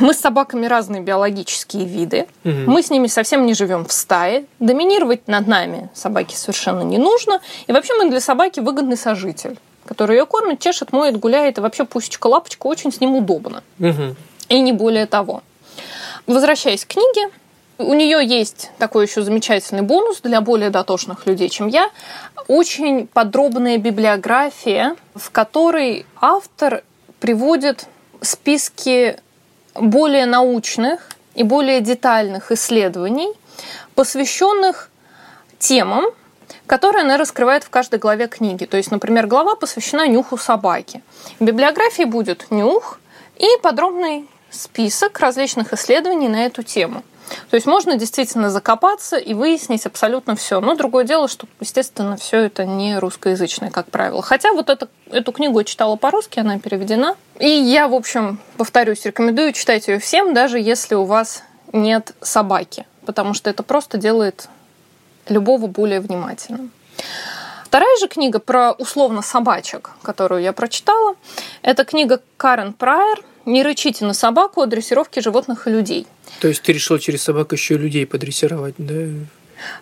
мы 0.00 0.12
с 0.12 0.18
собаками 0.18 0.66
разные 0.66 1.00
биологические 1.00 1.86
виды. 1.86 2.26
Угу. 2.44 2.52
Мы 2.66 2.82
с 2.82 2.90
ними 2.90 3.06
совсем 3.06 3.46
не 3.46 3.54
живем 3.54 3.86
в 3.86 3.92
стае. 3.92 4.44
Доминировать 4.58 5.26
над 5.26 5.46
нами 5.46 5.88
собаке 5.94 6.36
совершенно 6.36 6.82
не 6.82 6.98
нужно. 6.98 7.40
И 7.66 7.72
вообще 7.72 7.94
мы 7.94 8.10
для 8.10 8.20
собаки 8.20 8.60
выгодный 8.60 8.98
сожитель, 8.98 9.58
который 9.86 10.18
ее 10.18 10.26
кормит, 10.26 10.60
чешет, 10.60 10.92
моет, 10.92 11.18
гуляет. 11.18 11.56
И 11.56 11.60
вообще 11.62 11.84
пусечка-лапочка 11.84 12.66
очень 12.66 12.92
с 12.92 13.00
ним 13.00 13.16
удобно. 13.16 13.62
Угу. 13.78 14.16
И 14.48 14.60
не 14.60 14.72
более 14.72 15.06
того. 15.06 15.42
Возвращаясь 16.26 16.84
к 16.84 16.88
книге, 16.88 17.30
у 17.78 17.94
нее 17.94 18.26
есть 18.26 18.70
такой 18.78 19.06
еще 19.06 19.22
замечательный 19.22 19.82
бонус 19.82 20.20
для 20.20 20.40
более 20.40 20.70
дотошных 20.70 21.26
людей, 21.26 21.48
чем 21.48 21.68
я. 21.68 21.90
Очень 22.48 23.06
подробная 23.06 23.78
библиография, 23.78 24.96
в 25.14 25.30
которой 25.30 26.04
автор 26.20 26.82
приводит 27.20 27.86
списки 28.20 29.16
более 29.74 30.26
научных 30.26 31.10
и 31.34 31.44
более 31.44 31.80
детальных 31.80 32.50
исследований, 32.50 33.32
посвященных 33.94 34.90
темам, 35.58 36.06
которые 36.66 37.02
она 37.02 37.16
раскрывает 37.16 37.62
в 37.62 37.70
каждой 37.70 38.00
главе 38.00 38.26
книги. 38.26 38.64
То 38.64 38.76
есть, 38.76 38.90
например, 38.90 39.26
глава 39.28 39.54
посвящена 39.54 40.08
нюху 40.08 40.36
собаки. 40.36 41.02
В 41.38 41.44
библиографии 41.44 42.02
будет 42.04 42.50
нюх 42.50 42.98
и 43.36 43.46
подробный 43.62 44.28
список 44.50 45.18
различных 45.20 45.72
исследований 45.72 46.28
на 46.28 46.46
эту 46.46 46.62
тему. 46.62 47.02
То 47.50 47.56
есть 47.56 47.66
можно 47.66 47.96
действительно 47.96 48.50
закопаться 48.50 49.16
и 49.16 49.34
выяснить 49.34 49.84
абсолютно 49.86 50.34
все. 50.34 50.60
Но 50.60 50.74
другое 50.74 51.04
дело, 51.04 51.28
что, 51.28 51.46
естественно, 51.60 52.16
все 52.16 52.38
это 52.38 52.64
не 52.64 52.98
русскоязычное, 52.98 53.70
как 53.70 53.90
правило. 53.90 54.22
Хотя 54.22 54.52
вот 54.52 54.70
это, 54.70 54.88
эту 55.10 55.32
книгу 55.32 55.58
я 55.58 55.64
читала 55.64 55.96
по-русски, 55.96 56.40
она 56.40 56.58
переведена. 56.58 57.16
И 57.38 57.48
я, 57.48 57.88
в 57.88 57.94
общем, 57.94 58.40
повторюсь, 58.56 59.04
рекомендую 59.04 59.52
читать 59.52 59.88
ее 59.88 59.98
всем, 59.98 60.34
даже 60.34 60.58
если 60.58 60.94
у 60.94 61.04
вас 61.04 61.42
нет 61.72 62.12
собаки, 62.20 62.86
потому 63.04 63.34
что 63.34 63.50
это 63.50 63.62
просто 63.62 63.98
делает 63.98 64.48
любого 65.28 65.66
более 65.66 66.00
внимательным. 66.00 66.70
Вторая 67.64 67.96
же 67.98 68.08
книга 68.08 68.38
про 68.38 68.72
условно 68.72 69.20
собачек, 69.20 69.90
которую 70.02 70.40
я 70.40 70.54
прочитала, 70.54 71.16
это 71.60 71.84
книга 71.84 72.22
Карен 72.38 72.72
Прайер 72.72 73.22
«Не 73.48 73.62
рычите 73.62 74.04
на 74.04 74.12
собаку 74.12 74.60
о 74.60 74.66
дрессировке 74.66 75.22
животных 75.22 75.66
и 75.66 75.70
людей». 75.70 76.06
То 76.40 76.48
есть 76.48 76.60
ты 76.60 76.72
решил 76.72 76.98
через 76.98 77.22
собак 77.22 77.52
еще 77.52 77.74
и 77.74 77.78
людей 77.78 78.06
подрессировать, 78.06 78.74
да? 78.76 79.06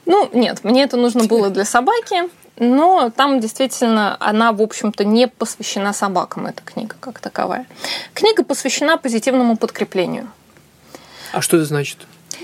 Ну, 0.07 0.31
нет, 0.33 0.63
мне 0.63 0.85
это 0.85 0.97
нужно 0.97 1.25
было 1.25 1.51
для 1.51 1.65
собаки, 1.65 2.31
но 2.59 3.11
там 3.11 3.41
действительно 3.41 4.17
она, 4.21 4.53
в 4.53 4.63
общем-то, 4.63 5.05
не 5.05 5.27
посвящена 5.27 5.93
собакам, 5.93 6.47
эта 6.47 6.63
книга 6.63 6.95
как 7.01 7.19
таковая. 7.19 7.67
Книга 8.15 8.45
посвящена 8.45 8.99
позитивному 8.99 9.57
подкреплению. 9.57 10.29
А 11.33 11.43
что 11.43 11.57
это 11.57 11.67
значит? 11.67 11.99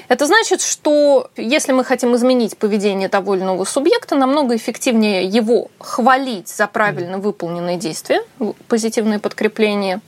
Это 0.09 0.27
значит, 0.27 0.61
что 0.61 1.31
если 1.37 1.73
мы 1.73 1.85
хотим 1.85 2.15
изменить 2.17 2.59
поведение 2.59 3.09
того 3.09 3.35
или 3.35 3.43
иного 3.43 3.65
субъекта, 3.65 4.17
намного 4.17 4.57
эффективнее 4.57 5.25
его 5.25 5.71
хвалить 5.79 6.49
за 6.49 6.67
правильно 6.67 7.19
выполненные 7.19 7.79
действия, 7.79 8.23
позитивное 8.69 9.19
подкрепление, 9.19 10.01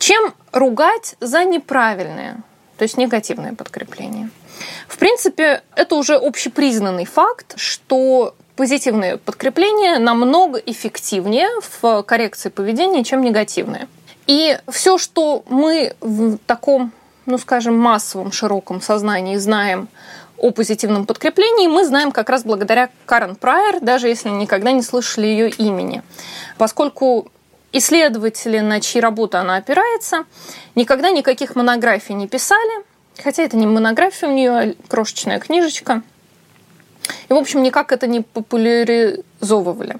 чем 0.00 0.34
ругать 0.50 1.14
за 1.20 1.44
неправильное, 1.44 2.38
то 2.78 2.82
есть 2.82 2.96
негативное 2.96 3.54
подкрепление. 3.54 4.30
В 4.88 4.98
принципе, 4.98 5.62
это 5.76 5.94
уже 5.94 6.16
общепризнанный 6.16 7.04
факт, 7.04 7.54
что 7.56 8.34
позитивное 8.56 9.18
подкрепление 9.18 9.98
намного 9.98 10.58
эффективнее 10.58 11.48
в 11.62 12.02
коррекции 12.02 12.48
поведения, 12.48 13.04
чем 13.04 13.22
негативное. 13.22 13.88
И 14.26 14.58
все, 14.68 14.98
что 14.98 15.44
мы 15.48 15.94
в 16.00 16.38
таком, 16.46 16.92
ну 17.26 17.38
скажем, 17.38 17.78
массовом, 17.78 18.32
широком 18.32 18.80
сознании 18.80 19.36
знаем 19.36 19.88
о 20.38 20.50
позитивном 20.50 21.04
подкреплении, 21.04 21.68
мы 21.68 21.84
знаем 21.84 22.10
как 22.10 22.30
раз 22.30 22.44
благодаря 22.44 22.88
Карен 23.04 23.36
Прайер, 23.36 23.80
даже 23.80 24.08
если 24.08 24.30
никогда 24.30 24.72
не 24.72 24.82
слышали 24.82 25.26
ее 25.26 25.50
имени. 25.50 26.02
Поскольку 26.56 27.30
исследователи, 27.72 28.58
на 28.58 28.80
чьи 28.80 29.00
работы 29.00 29.38
она 29.38 29.56
опирается, 29.56 30.24
никогда 30.74 31.10
никаких 31.10 31.56
монографий 31.56 32.14
не 32.14 32.28
писали, 32.28 32.84
хотя 33.22 33.42
это 33.42 33.56
не 33.56 33.66
монография 33.66 34.28
у 34.28 34.32
нее, 34.32 34.50
а 34.50 34.74
крошечная 34.88 35.38
книжечка. 35.38 36.02
И, 37.28 37.32
в 37.32 37.36
общем, 37.36 37.62
никак 37.62 37.92
это 37.92 38.06
не 38.06 38.20
популяризовывали. 38.20 39.98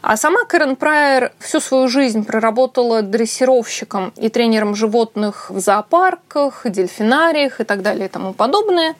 А 0.00 0.16
сама 0.16 0.44
Кэрен 0.44 0.76
Прайер 0.76 1.32
всю 1.40 1.60
свою 1.60 1.88
жизнь 1.88 2.24
проработала 2.24 3.02
дрессировщиком 3.02 4.12
и 4.16 4.28
тренером 4.28 4.74
животных 4.74 5.50
в 5.50 5.58
зоопарках, 5.58 6.62
дельфинариях 6.64 7.60
и 7.60 7.64
так 7.64 7.82
далее 7.82 8.06
и 8.06 8.08
тому 8.08 8.32
подобное, 8.32 8.94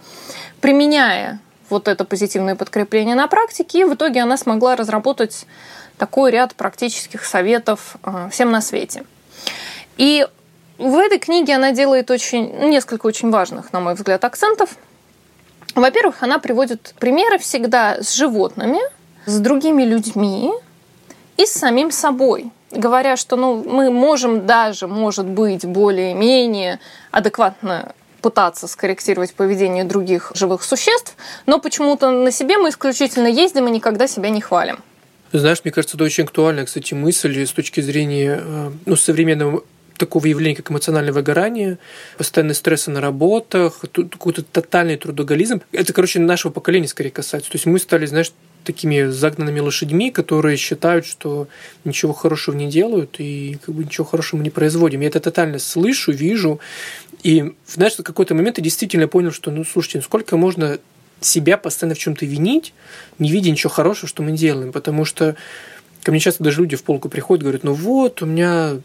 применяя 0.60 1.38
вот 1.68 1.88
это 1.88 2.04
позитивное 2.04 2.54
подкрепление 2.54 3.14
на 3.14 3.28
практике, 3.28 3.80
и 3.80 3.84
в 3.84 3.94
итоге 3.94 4.20
она 4.20 4.36
смогла 4.36 4.76
разработать 4.76 5.46
такой 5.98 6.30
ряд 6.30 6.54
практических 6.54 7.24
советов 7.24 7.96
э, 8.02 8.28
всем 8.30 8.50
на 8.50 8.60
свете. 8.60 9.04
И 9.96 10.26
в 10.78 10.96
этой 10.96 11.18
книге 11.18 11.54
она 11.54 11.72
делает 11.72 12.10
очень, 12.10 12.52
несколько 12.68 13.06
очень 13.06 13.30
важных, 13.30 13.72
на 13.72 13.80
мой 13.80 13.94
взгляд, 13.94 14.24
акцентов. 14.24 14.70
Во-первых, 15.74 16.22
она 16.22 16.38
приводит 16.38 16.94
примеры 16.98 17.38
всегда 17.38 18.02
с 18.02 18.14
животными, 18.14 18.80
с 19.26 19.38
другими 19.38 19.82
людьми 19.82 20.52
и 21.36 21.46
с 21.46 21.52
самим 21.52 21.90
собой 21.90 22.50
говоря, 22.70 23.16
что 23.16 23.36
ну, 23.36 23.62
мы 23.64 23.90
можем 23.90 24.46
даже, 24.46 24.86
может 24.86 25.26
быть, 25.26 25.64
более-менее 25.64 26.80
адекватно 27.10 27.92
пытаться 28.22 28.66
скорректировать 28.66 29.34
поведение 29.34 29.84
других 29.84 30.32
живых 30.34 30.62
существ, 30.62 31.16
но 31.46 31.60
почему-то 31.60 32.10
на 32.10 32.30
себе 32.30 32.58
мы 32.58 32.70
исключительно 32.70 33.28
ездим 33.28 33.68
и 33.68 33.70
никогда 33.70 34.06
себя 34.06 34.30
не 34.30 34.40
хвалим. 34.40 34.80
Знаешь, 35.38 35.60
мне 35.64 35.72
кажется, 35.72 35.96
это 35.96 36.04
очень 36.04 36.24
актуальная, 36.24 36.64
кстати, 36.64 36.94
мысль 36.94 37.44
с 37.44 37.52
точки 37.52 37.80
зрения 37.80 38.40
э, 38.42 38.70
ну, 38.86 38.96
современного 38.96 39.64
такого 39.96 40.26
явления, 40.26 40.56
как 40.56 40.70
эмоциональное 40.70 41.12
выгорание, 41.12 41.78
постоянные 42.18 42.54
стрессы 42.54 42.90
на 42.90 43.00
работах, 43.00 43.80
какой-то 43.92 44.42
тотальный 44.42 44.96
трудоголизм. 44.96 45.62
Это, 45.72 45.92
короче, 45.92 46.20
нашего 46.20 46.52
поколения 46.52 46.88
скорее 46.88 47.10
касается. 47.10 47.50
То 47.50 47.56
есть 47.56 47.66
мы 47.66 47.78
стали, 47.78 48.06
знаешь, 48.06 48.32
такими 48.64 49.04
загнанными 49.04 49.60
лошадьми, 49.60 50.10
которые 50.10 50.56
считают, 50.56 51.06
что 51.06 51.48
ничего 51.84 52.12
хорошего 52.12 52.56
не 52.56 52.68
делают 52.68 53.16
и 53.18 53.58
как 53.64 53.74
бы 53.74 53.84
ничего 53.84 54.04
хорошего 54.04 54.42
не 54.42 54.50
производим. 54.50 55.00
Я 55.00 55.08
это 55.08 55.20
тотально 55.20 55.58
слышу, 55.58 56.12
вижу. 56.12 56.60
И, 57.22 57.54
знаешь, 57.66 57.94
в 57.94 58.02
какой-то 58.02 58.34
момент 58.34 58.58
я 58.58 58.64
действительно 58.64 59.08
понял, 59.08 59.32
что, 59.32 59.50
ну, 59.50 59.64
слушайте, 59.64 59.98
ну 59.98 60.02
сколько 60.02 60.36
можно 60.36 60.78
себя 61.20 61.56
постоянно 61.56 61.94
в 61.94 61.98
чем-то 61.98 62.26
винить, 62.26 62.74
не 63.18 63.30
видя 63.30 63.50
ничего 63.50 63.70
хорошего, 63.70 64.08
что 64.08 64.22
мы 64.22 64.32
делаем. 64.32 64.72
Потому 64.72 65.04
что 65.04 65.36
ко 66.02 66.10
мне 66.10 66.20
часто 66.20 66.44
даже 66.44 66.60
люди 66.60 66.76
в 66.76 66.84
полку 66.84 67.08
приходят, 67.08 67.42
говорят, 67.42 67.64
ну 67.64 67.72
вот, 67.72 68.22
у 68.22 68.26
меня 68.26 68.76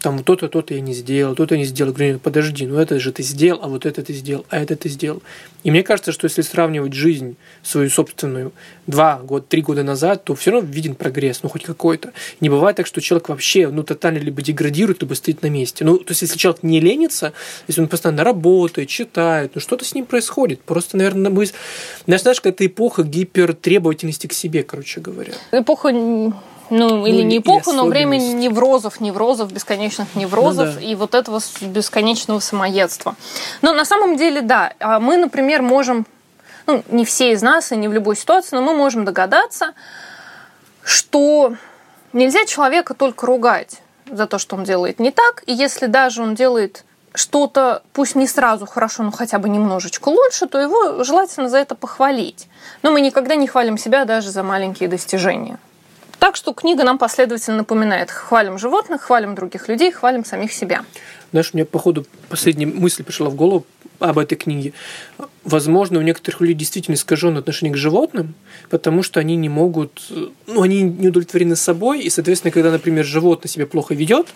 там 0.00 0.22
то-то, 0.22 0.48
то-то 0.48 0.74
я 0.74 0.80
не 0.80 0.94
сделал, 0.94 1.34
то-то 1.34 1.56
не 1.56 1.64
сделал. 1.64 1.92
Говорю, 1.92 2.18
подожди, 2.18 2.66
ну 2.66 2.78
это 2.78 2.98
же 2.98 3.12
ты 3.12 3.22
сделал, 3.22 3.60
а 3.62 3.68
вот 3.68 3.86
это 3.86 4.02
ты 4.02 4.12
сделал, 4.12 4.46
а 4.48 4.58
это 4.58 4.76
ты 4.76 4.88
сделал. 4.88 5.22
И 5.64 5.70
мне 5.70 5.82
кажется, 5.82 6.12
что 6.12 6.26
если 6.26 6.42
сравнивать 6.42 6.92
жизнь 6.92 7.36
свою 7.62 7.90
собственную 7.90 8.52
два 8.86 9.18
года, 9.18 9.44
три 9.48 9.60
года 9.60 9.82
назад, 9.82 10.24
то 10.24 10.34
все 10.34 10.52
равно 10.52 10.68
виден 10.70 10.94
прогресс, 10.94 11.42
ну 11.42 11.48
хоть 11.48 11.64
какой-то. 11.64 12.12
Не 12.40 12.48
бывает 12.48 12.76
так, 12.76 12.86
что 12.86 13.00
человек 13.00 13.28
вообще, 13.28 13.68
ну 13.68 13.82
тотально 13.82 14.18
либо 14.18 14.40
деградирует, 14.40 15.02
либо 15.02 15.14
стоит 15.14 15.42
на 15.42 15.50
месте. 15.50 15.84
Ну, 15.84 15.98
то 15.98 16.12
есть 16.12 16.22
если 16.22 16.38
человек 16.38 16.62
не 16.62 16.80
ленится, 16.80 17.32
если 17.66 17.80
он 17.80 17.88
постоянно 17.88 18.24
работает, 18.24 18.88
читает, 18.88 19.52
ну 19.54 19.60
что-то 19.60 19.84
с 19.84 19.94
ним 19.94 20.06
происходит. 20.06 20.60
Просто, 20.62 20.96
наверное, 20.96 21.30
мы... 21.30 21.46
Знаешь, 22.06 22.22
знаешь, 22.22 22.40
это 22.44 22.66
эпоха 22.66 23.02
гипертребовательности 23.02 24.26
к 24.26 24.32
себе, 24.32 24.62
короче 24.62 25.00
говоря. 25.00 25.32
Эпоха 25.52 25.92
ну, 26.70 27.06
или 27.06 27.22
ну, 27.22 27.28
не 27.28 27.38
эпоху, 27.38 27.72
но 27.72 27.86
время 27.86 28.16
неврозов, 28.16 29.00
неврозов, 29.00 29.52
бесконечных 29.52 30.14
неврозов 30.14 30.74
ну, 30.74 30.74
да. 30.74 30.80
и 30.80 30.94
вот 30.94 31.14
этого 31.14 31.40
бесконечного 31.60 32.40
самоедства. 32.40 33.14
Но 33.62 33.72
на 33.72 33.84
самом 33.84 34.16
деле, 34.16 34.42
да, 34.42 34.72
а 34.78 35.00
мы, 35.00 35.16
например, 35.16 35.62
можем, 35.62 36.06
ну, 36.66 36.82
не 36.88 37.04
все 37.04 37.32
из 37.32 37.42
нас 37.42 37.72
и 37.72 37.76
не 37.76 37.88
в 37.88 37.92
любой 37.92 38.16
ситуации, 38.16 38.56
но 38.56 38.62
мы 38.62 38.74
можем 38.74 39.04
догадаться, 39.04 39.72
что 40.82 41.54
нельзя 42.12 42.44
человека 42.44 42.94
только 42.94 43.26
ругать 43.26 43.80
за 44.10 44.26
то, 44.26 44.38
что 44.38 44.56
он 44.56 44.64
делает 44.64 44.98
не 44.98 45.10
так, 45.10 45.42
и 45.46 45.52
если 45.52 45.86
даже 45.86 46.22
он 46.22 46.34
делает 46.34 46.84
что-то, 47.14 47.82
пусть 47.92 48.14
не 48.14 48.26
сразу 48.26 48.66
хорошо, 48.66 49.02
но 49.02 49.10
хотя 49.10 49.38
бы 49.38 49.48
немножечко 49.48 50.08
лучше, 50.08 50.46
то 50.46 50.60
его 50.60 51.02
желательно 51.02 51.48
за 51.48 51.58
это 51.58 51.74
похвалить. 51.74 52.46
Но 52.82 52.90
мы 52.90 53.00
никогда 53.00 53.34
не 53.34 53.46
хвалим 53.46 53.76
себя 53.78 54.04
даже 54.04 54.30
за 54.30 54.42
маленькие 54.42 54.88
достижения. 54.88 55.58
Так 56.18 56.36
что 56.36 56.52
книга 56.52 56.84
нам 56.84 56.98
последовательно 56.98 57.58
напоминает. 57.58 58.10
Хвалим 58.10 58.58
животных, 58.58 59.02
хвалим 59.02 59.34
других 59.34 59.68
людей, 59.68 59.92
хвалим 59.92 60.24
самих 60.24 60.52
себя. 60.52 60.84
Знаешь, 61.30 61.50
у 61.52 61.56
меня, 61.56 61.64
по 61.64 61.78
ходу, 61.78 62.06
последняя 62.28 62.66
мысль 62.66 63.04
пришла 63.04 63.28
в 63.28 63.34
голову 63.34 63.64
об 64.00 64.18
этой 64.18 64.36
книге. 64.36 64.72
Возможно, 65.44 65.98
у 65.98 66.02
некоторых 66.02 66.40
людей 66.40 66.54
действительно 66.54 66.94
искаженное 66.94 67.40
отношение 67.40 67.72
к 67.72 67.76
животным, 67.76 68.34
потому 68.70 69.02
что 69.02 69.20
они 69.20 69.36
не 69.36 69.48
могут, 69.48 70.10
ну, 70.46 70.62
они 70.62 70.82
не 70.82 71.08
удовлетворены 71.08 71.56
собой, 71.56 72.00
и, 72.00 72.10
соответственно, 72.10 72.52
когда, 72.52 72.70
например, 72.70 73.04
животное 73.04 73.48
себя 73.48 73.66
плохо 73.66 73.94
ведет, 73.94 74.28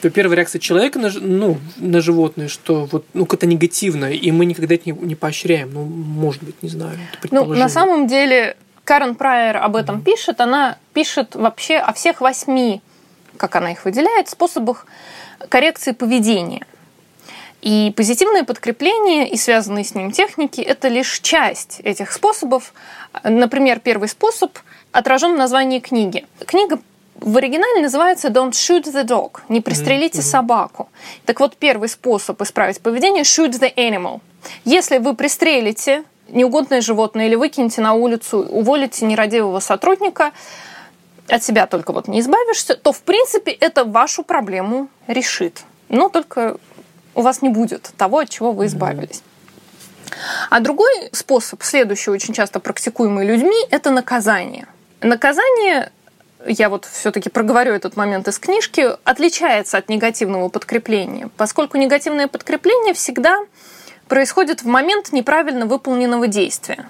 то 0.00 0.10
первая 0.10 0.36
реакция 0.36 0.60
человека 0.60 0.98
на, 0.98 1.10
ну, 1.20 1.58
на 1.76 2.00
животное, 2.00 2.48
что 2.48 2.86
вот, 2.90 3.04
ну, 3.14 3.26
как-то 3.26 3.46
негативное, 3.46 4.12
и 4.12 4.30
мы 4.30 4.46
никогда 4.46 4.74
это 4.74 4.90
не, 4.90 4.92
не 4.92 5.14
поощряем. 5.14 5.72
Ну, 5.72 5.84
может 5.84 6.42
быть, 6.42 6.62
не 6.62 6.68
знаю. 6.68 6.98
Ну, 7.30 7.44
на 7.44 7.68
самом 7.68 8.06
деле, 8.06 8.56
Карен 8.90 9.14
Прайер 9.14 9.58
об 9.58 9.76
этом 9.76 10.02
пишет. 10.02 10.40
Она 10.40 10.76
пишет 10.94 11.36
вообще 11.36 11.76
о 11.76 11.92
всех 11.92 12.20
восьми, 12.20 12.82
как 13.36 13.54
она 13.54 13.70
их 13.70 13.84
выделяет, 13.84 14.28
способах 14.28 14.84
коррекции 15.48 15.92
поведения. 15.92 16.66
И 17.62 17.94
позитивное 17.96 18.42
подкрепление 18.42 19.30
и 19.30 19.36
связанные 19.36 19.84
с 19.84 19.94
ним 19.94 20.10
техники– 20.10 20.60
это 20.60 20.88
лишь 20.88 21.20
часть 21.20 21.78
этих 21.84 22.10
способов. 22.10 22.74
Например, 23.22 23.78
первый 23.78 24.08
способ 24.08 24.58
отражен 24.90 25.34
в 25.34 25.38
названии 25.38 25.78
книги. 25.78 26.26
Книга 26.44 26.80
в 27.14 27.36
оригинале 27.36 27.82
называется 27.82 28.26
Don't 28.26 28.54
shoot 28.54 28.82
the 28.92 29.04
dog. 29.04 29.42
Не 29.48 29.60
пристрелите 29.60 30.18
mm-hmm. 30.18 30.22
собаку. 30.22 30.88
Так 31.26 31.38
вот, 31.38 31.56
первый 31.56 31.88
способ 31.88 32.42
исправить 32.42 32.80
поведение– 32.80 33.22
shoot 33.24 33.50
the 33.50 33.72
animal. 33.76 34.20
Если 34.64 34.98
вы 34.98 35.14
пристрелите 35.14 36.02
неугодное 36.30 36.80
животное 36.80 37.26
или 37.26 37.34
выкинете 37.34 37.80
на 37.80 37.94
улицу, 37.94 38.38
уволите 38.38 39.04
нерадивого 39.06 39.60
сотрудника, 39.60 40.32
от 41.28 41.42
себя 41.42 41.66
только 41.66 41.92
вот 41.92 42.08
не 42.08 42.20
избавишься, 42.20 42.74
то, 42.74 42.92
в 42.92 43.02
принципе, 43.02 43.52
это 43.52 43.84
вашу 43.84 44.22
проблему 44.22 44.88
решит. 45.06 45.62
Но 45.88 46.08
только 46.08 46.56
у 47.14 47.22
вас 47.22 47.42
не 47.42 47.48
будет 47.48 47.92
того, 47.96 48.18
от 48.18 48.30
чего 48.30 48.52
вы 48.52 48.66
избавились. 48.66 49.22
А 50.50 50.60
другой 50.60 51.10
способ, 51.12 51.62
следующий 51.62 52.10
очень 52.10 52.34
часто 52.34 52.60
практикуемый 52.60 53.26
людьми, 53.26 53.56
это 53.70 53.90
наказание. 53.90 54.66
Наказание, 55.00 55.92
я 56.46 56.68
вот 56.68 56.84
все-таки 56.84 57.28
проговорю 57.28 57.72
этот 57.72 57.96
момент 57.96 58.26
из 58.28 58.38
книжки, 58.38 58.88
отличается 59.04 59.78
от 59.78 59.88
негативного 59.88 60.48
подкрепления, 60.48 61.30
поскольку 61.36 61.78
негативное 61.78 62.28
подкрепление 62.28 62.94
всегда 62.94 63.40
происходит 64.10 64.62
в 64.62 64.66
момент 64.66 65.12
неправильно 65.12 65.64
выполненного 65.64 66.26
действия. 66.26 66.88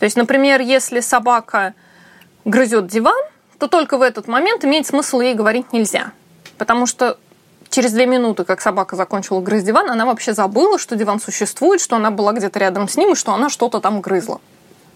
То 0.00 0.04
есть, 0.04 0.16
например, 0.16 0.60
если 0.60 0.98
собака 0.98 1.72
грызет 2.44 2.88
диван, 2.88 3.24
то 3.58 3.68
только 3.68 3.96
в 3.96 4.02
этот 4.02 4.26
момент 4.26 4.64
имеет 4.64 4.86
смысл 4.86 5.20
ей 5.20 5.34
говорить 5.34 5.72
нельзя. 5.72 6.10
Потому 6.58 6.86
что 6.86 7.16
через 7.70 7.92
две 7.92 8.06
минуты, 8.06 8.44
как 8.44 8.60
собака 8.60 8.96
закончила 8.96 9.40
грызть 9.40 9.64
диван, 9.64 9.88
она 9.88 10.04
вообще 10.04 10.34
забыла, 10.34 10.80
что 10.80 10.96
диван 10.96 11.20
существует, 11.20 11.80
что 11.80 11.94
она 11.94 12.10
была 12.10 12.32
где-то 12.32 12.58
рядом 12.58 12.88
с 12.88 12.96
ним 12.96 13.12
и 13.12 13.14
что 13.14 13.32
она 13.32 13.48
что-то 13.48 13.78
там 13.78 14.00
грызла. 14.00 14.40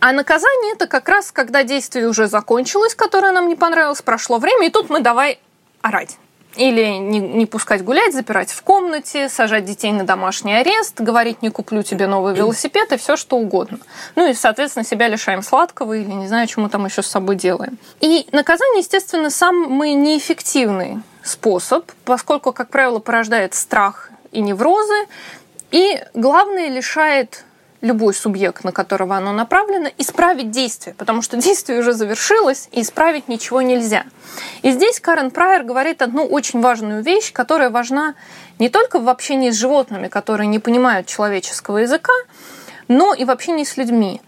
А 0.01 0.11
наказание 0.13 0.73
это 0.73 0.89
как 0.89 1.09
раз, 1.09 1.31
когда 1.31 1.63
действие 1.63 2.09
уже 2.09 2.27
закончилось, 2.27 2.97
которое 2.97 3.33
нам 3.33 3.49
не 3.49 3.55
понравилось, 3.55 4.03
прошло 4.03 4.39
время, 4.39 4.67
и 4.67 4.71
тут 4.71 4.91
мы 4.91 4.99
давай 4.99 5.39
орать. 5.81 6.19
Или 6.57 6.97
не, 6.97 7.21
не 7.21 7.47
пускать 7.47 7.85
гулять, 7.85 8.15
запирать 8.15 8.51
в 8.51 8.63
комнате, 8.63 9.29
сажать 9.29 9.65
детей 9.65 9.93
на 9.93 10.05
домашний 10.05 10.55
арест, 10.55 11.01
говорить 11.01 11.43
«не 11.43 11.51
куплю 11.51 11.83
тебе 11.83 12.07
новый 12.07 12.35
велосипед» 12.35 12.93
и 12.93 12.97
все 12.97 13.17
что 13.17 13.37
угодно. 13.37 13.79
Ну 14.15 14.29
и, 14.29 14.35
соответственно, 14.35 14.85
себя 14.85 15.09
лишаем 15.09 15.43
сладкого 15.43 15.93
или 15.93 16.11
не 16.11 16.29
знаю, 16.29 16.47
мы 16.57 16.69
там 16.69 16.87
еще 16.87 17.03
с 17.03 17.07
собой 17.07 17.37
делаем. 17.37 17.79
И 18.01 18.27
наказание, 18.33 18.81
естественно, 18.81 19.31
самый 19.31 19.95
неэффективный 19.95 20.99
способ, 21.23 21.91
поскольку, 22.05 22.53
как 22.53 22.71
правило, 22.71 22.99
порождает 22.99 23.55
страх 23.55 24.11
и 24.33 24.41
неврозы, 24.41 25.07
и, 25.71 26.01
главное, 26.15 26.69
лишает 26.69 27.45
любой 27.81 28.15
субъект, 28.15 28.65
на 28.65 28.73
которого 28.73 29.17
оно 29.17 29.33
направлено, 29.33 29.91
исправить 29.99 30.51
действие, 30.51 30.95
потому 30.95 31.23
что 31.23 31.37
действие 31.47 31.81
уже 31.81 31.93
завершилось, 31.93 32.69
и 32.73 32.83
исправить 32.83 33.29
ничего 33.29 33.63
нельзя. 33.63 34.05
И 34.63 34.71
здесь 34.71 35.01
Карен 35.01 35.31
Прайер 35.31 35.65
говорит 35.65 36.03
одну 36.03 36.25
очень 36.25 36.61
важную 36.61 37.03
вещь, 37.03 37.33
которая 37.33 37.71
важна 37.71 38.15
не 38.59 38.69
только 38.69 38.99
в 38.99 39.09
общении 39.09 39.51
с 39.51 39.57
животными, 39.57 40.09
которые 40.09 40.47
не 40.47 40.59
понимают 40.59 41.07
человеческого 41.07 41.79
языка, 41.79 42.13
но 42.89 43.15
и 43.15 43.25
в 43.25 43.31
общении 43.31 43.65
с 43.65 43.77
людьми. 43.77 44.21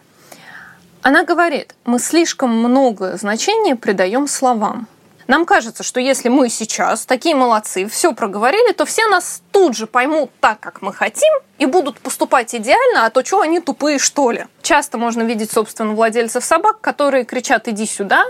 Она 1.02 1.22
говорит, 1.22 1.74
мы 1.84 1.98
слишком 1.98 2.50
много 2.50 3.16
значения 3.16 3.76
придаем 3.76 4.26
словам. 4.26 4.88
Нам 5.28 5.44
кажется, 5.44 5.82
что 5.82 6.00
если 6.00 6.30
мы 6.30 6.48
сейчас 6.48 7.04
такие 7.04 7.34
молодцы, 7.34 7.86
все 7.86 8.14
проговорили, 8.14 8.72
то 8.72 8.86
все 8.86 9.06
нас 9.08 9.42
тут 9.52 9.76
же 9.76 9.86
поймут 9.86 10.30
так, 10.40 10.58
как 10.58 10.80
мы 10.80 10.90
хотим, 10.90 11.30
и 11.58 11.66
будут 11.66 12.00
поступать 12.00 12.54
идеально, 12.54 13.04
а 13.04 13.10
то 13.10 13.22
что 13.22 13.42
они 13.42 13.60
тупые, 13.60 13.98
что 13.98 14.30
ли? 14.30 14.46
Часто 14.62 14.96
можно 14.96 15.22
видеть, 15.22 15.52
собственно, 15.52 15.92
владельцев 15.92 16.42
собак, 16.42 16.80
которые 16.80 17.26
кричат 17.26 17.68
«иди 17.68 17.84
сюда», 17.84 18.24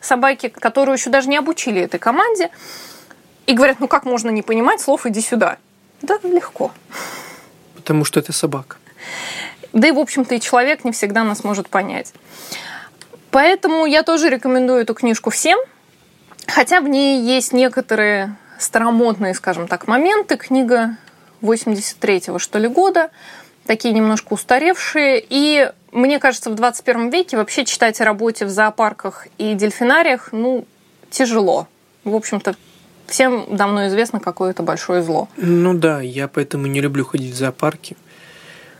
собаки, 0.00 0.48
которую 0.48 0.96
еще 0.96 1.10
даже 1.10 1.28
не 1.28 1.36
обучили 1.36 1.80
этой 1.80 2.00
команде, 2.00 2.50
и 3.46 3.54
говорят, 3.54 3.78
ну 3.78 3.86
как 3.86 4.04
можно 4.04 4.28
не 4.28 4.42
понимать 4.42 4.80
слов 4.80 5.06
«иди 5.06 5.20
сюда»? 5.20 5.58
Да, 6.02 6.18
легко. 6.24 6.72
Потому 7.76 8.04
что 8.04 8.18
это 8.18 8.32
собака. 8.32 8.78
Да 9.72 9.86
и, 9.86 9.92
в 9.92 9.98
общем-то, 10.00 10.34
и 10.34 10.40
человек 10.40 10.84
не 10.84 10.90
всегда 10.90 11.22
нас 11.22 11.44
может 11.44 11.68
понять. 11.68 12.12
Поэтому 13.30 13.86
я 13.86 14.02
тоже 14.02 14.28
рекомендую 14.28 14.80
эту 14.80 14.94
книжку 14.94 15.30
всем– 15.30 15.56
Хотя 16.46 16.80
в 16.80 16.88
ней 16.88 17.20
есть 17.22 17.52
некоторые 17.52 18.36
старомодные, 18.58 19.34
скажем 19.34 19.68
так, 19.68 19.86
моменты. 19.86 20.36
Книга 20.36 20.96
83-го, 21.40 22.38
что 22.38 22.58
ли, 22.58 22.68
года, 22.68 23.10
такие 23.66 23.92
немножко 23.94 24.34
устаревшие. 24.34 25.24
И 25.28 25.70
мне 25.92 26.18
кажется, 26.18 26.50
в 26.50 26.54
21 26.54 27.10
веке 27.10 27.36
вообще 27.36 27.64
читать 27.64 28.00
о 28.00 28.04
работе 28.04 28.46
в 28.46 28.50
зоопарках 28.50 29.26
и 29.38 29.54
дельфинариях, 29.54 30.30
ну, 30.32 30.66
тяжело. 31.10 31.68
В 32.04 32.14
общем-то, 32.14 32.54
всем 33.06 33.46
давно 33.50 33.88
известно, 33.88 34.20
какое 34.20 34.50
это 34.50 34.62
большое 34.62 35.02
зло. 35.02 35.28
Ну 35.36 35.74
да, 35.74 36.00
я 36.00 36.28
поэтому 36.28 36.66
не 36.66 36.80
люблю 36.80 37.04
ходить 37.04 37.34
в 37.34 37.36
зоопарки. 37.36 37.96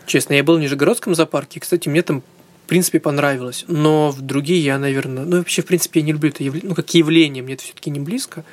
Честно, 0.06 0.34
я 0.34 0.42
был 0.42 0.56
в 0.56 0.60
Нижегородском 0.60 1.14
зоопарке. 1.14 1.60
Кстати, 1.60 1.88
мне 1.88 2.02
там 2.02 2.22
в 2.64 2.68
принципе, 2.68 3.00
понравилось. 3.00 3.64
Но 3.68 4.10
в 4.10 4.20
другие 4.20 4.62
я, 4.62 4.78
наверное... 4.78 5.24
Ну, 5.24 5.38
вообще, 5.38 5.62
в 5.62 5.66
принципе, 5.66 6.00
я 6.00 6.06
не 6.06 6.12
люблю 6.12 6.30
это 6.30 6.42
явление. 6.42 6.68
Ну, 6.68 6.74
как 6.74 6.92
явление, 6.94 7.42
мне 7.42 7.54
это 7.54 7.64
все 7.64 7.74
таки 7.74 7.90
не 7.90 8.00
близко. 8.00 8.44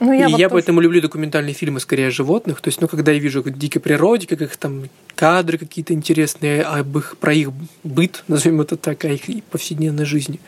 Ну, 0.00 0.12
я 0.12 0.26
и 0.26 0.30
вот 0.30 0.38
я 0.38 0.48
тоже... 0.48 0.54
поэтому 0.54 0.80
люблю 0.80 1.00
документальные 1.00 1.54
фильмы 1.54 1.80
скорее 1.80 2.08
о 2.08 2.10
животных. 2.10 2.60
То 2.60 2.68
есть, 2.68 2.80
ну, 2.80 2.88
когда 2.88 3.12
я 3.12 3.18
вижу 3.18 3.42
в 3.42 3.50
дикой 3.50 3.80
природе, 3.80 4.26
как 4.26 4.42
их 4.42 4.56
там 4.56 4.84
кадры 5.14 5.58
какие-то 5.58 5.94
интересные 5.94 6.62
об 6.62 6.98
их, 6.98 7.16
про 7.18 7.32
их 7.32 7.50
быт, 7.82 8.24
назовем 8.28 8.60
это 8.60 8.76
так, 8.76 9.04
о 9.04 9.08
их 9.08 9.44
повседневной 9.44 10.04
жизни. 10.04 10.40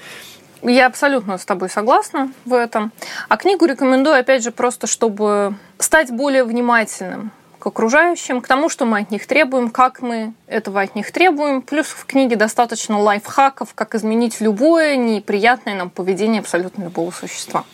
Я 0.63 0.87
абсолютно 0.87 1.39
с 1.39 1.45
тобой 1.45 1.69
согласна 1.69 2.33
в 2.45 2.53
этом. 2.53 2.93
А 3.29 3.37
книгу 3.37 3.67
рекомендую, 3.67 4.19
опять 4.19 4.43
же, 4.43 4.51
просто 4.51 4.87
чтобы 4.87 5.55
стать 5.79 6.11
более 6.11 6.45
внимательным 6.45 7.31
к 7.67 7.69
окружающим, 7.69 8.43
к 8.43 8.47
тому, 8.47 8.69
что 8.69 8.85
мы 8.85 9.01
от 9.01 9.11
них 9.11 9.27
требуем, 9.27 9.71
как 9.71 10.01
мы 10.01 10.35
этого 10.47 10.81
от 10.81 10.95
них 10.95 11.11
требуем. 11.11 11.63
Плюс 11.63 11.87
в 11.89 12.07
книге 12.07 12.37
достаточно 12.37 12.97
лайфхаков, 12.97 13.75
как 13.75 13.97
изменить 13.97 14.41
любое 14.41 14.95
неприятное 14.95 15.75
нам 15.75 15.91
поведение 15.91 16.39
абсолютно 16.39 16.85
любого 16.85 17.11
существа. 17.11 17.65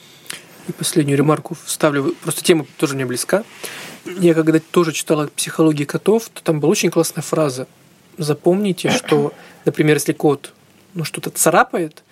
И 0.67 0.73
последнюю 0.73 1.19
ремарку 1.19 1.55
вставлю. 1.67 2.15
Просто 2.23 2.43
тема 2.43 2.65
тоже 2.79 2.95
мне 2.95 3.05
близка. 3.05 3.45
Я 4.07 4.33
когда 4.33 4.61
тоже 4.61 4.93
читала 4.93 5.27
психологии 5.27 5.85
котов, 5.85 6.31
то 6.31 6.43
там 6.43 6.59
была 6.59 6.71
очень 6.71 6.91
классная 6.91 7.23
фраза. 7.23 7.67
Запомните, 8.17 8.89
что, 8.89 9.35
например, 9.67 9.97
если 9.97 10.15
кот 10.15 10.55
ну, 10.95 11.05
что-то 11.05 11.29
царапает, 11.29 12.03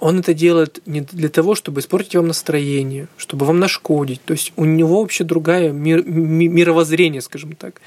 он 0.00 0.18
это 0.18 0.34
делает 0.34 0.80
не 0.86 1.02
для 1.02 1.28
того, 1.28 1.54
чтобы 1.54 1.80
испортить 1.80 2.16
вам 2.16 2.28
настроение, 2.28 3.06
чтобы 3.18 3.46
вам 3.46 3.58
нашкодить. 3.60 4.22
То 4.24 4.32
есть 4.32 4.52
у 4.56 4.64
него 4.64 5.02
вообще 5.02 5.24
другая 5.24 5.70
мир, 5.70 6.02
мировоззрение, 6.04 7.20
скажем 7.20 7.54
так. 7.54 7.80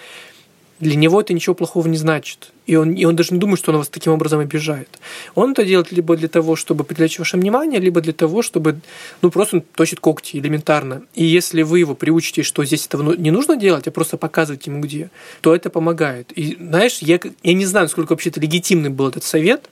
Для 0.80 0.96
него 0.96 1.22
это 1.22 1.34
ничего 1.34 1.56
плохого 1.56 1.88
не 1.88 1.98
значит. 1.98 2.52
И 2.66 2.76
он, 2.76 2.94
и 2.94 3.06
он 3.06 3.16
даже 3.16 3.34
не 3.34 3.40
думает, 3.40 3.60
что 3.60 3.72
он 3.72 3.78
вас 3.78 3.88
таким 3.88 4.12
образом 4.12 4.40
обижает. 4.40 4.90
Он 5.34 5.52
это 5.52 5.64
делает 5.64 5.92
либо 5.92 6.18
для 6.18 6.28
того, 6.28 6.56
чтобы 6.56 6.84
привлечь 6.84 7.20
ваше 7.20 7.38
внимание, 7.38 7.80
либо 7.80 8.02
для 8.02 8.14
того, 8.14 8.42
чтобы 8.42 8.82
ну, 9.22 9.32
просто 9.32 9.64
точит 9.76 10.00
когти 10.00 10.38
элементарно. 10.38 11.04
И 11.16 11.24
если 11.24 11.62
вы 11.62 11.80
его 11.80 11.96
приучите, 11.96 12.44
что 12.44 12.66
здесь 12.66 12.86
этого 12.86 13.16
не 13.16 13.32
нужно 13.32 13.56
делать, 13.56 13.88
а 13.88 13.92
просто 13.92 14.18
показывать 14.18 14.68
ему 14.68 14.82
где, 14.82 15.10
то 15.42 15.56
это 15.56 15.70
помогает. 15.70 16.32
И 16.34 16.58
знаешь, 16.60 17.00
я, 17.00 17.20
я 17.44 17.54
не 17.54 17.66
знаю, 17.66 17.86
насколько 17.86 18.12
вообще-то 18.12 18.42
легитимный 18.42 18.90
был 18.90 19.08
этот 19.08 19.24
совет, 19.24 19.70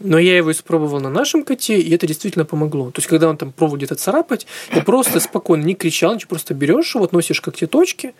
но 0.00 0.18
я 0.18 0.36
его 0.36 0.52
испробовал 0.52 1.00
на 1.00 1.10
нашем 1.10 1.44
коте, 1.44 1.78
и 1.78 1.94
это 1.94 2.06
действительно 2.06 2.44
помогло. 2.44 2.90
То 2.90 2.98
есть, 2.98 3.08
когда 3.08 3.28
он 3.28 3.36
там 3.36 3.52
пробовал 3.52 3.78
где-то 3.78 3.94
царапать, 3.94 4.46
ты 4.72 4.82
просто 4.82 5.20
спокойно 5.20 5.64
не 5.64 5.74
кричал, 5.74 6.14
ничего, 6.14 6.30
просто 6.30 6.54
берешь 6.54 6.94
его, 6.94 7.04
относишь 7.04 7.40
к 7.40 7.50
точки, 7.50 8.14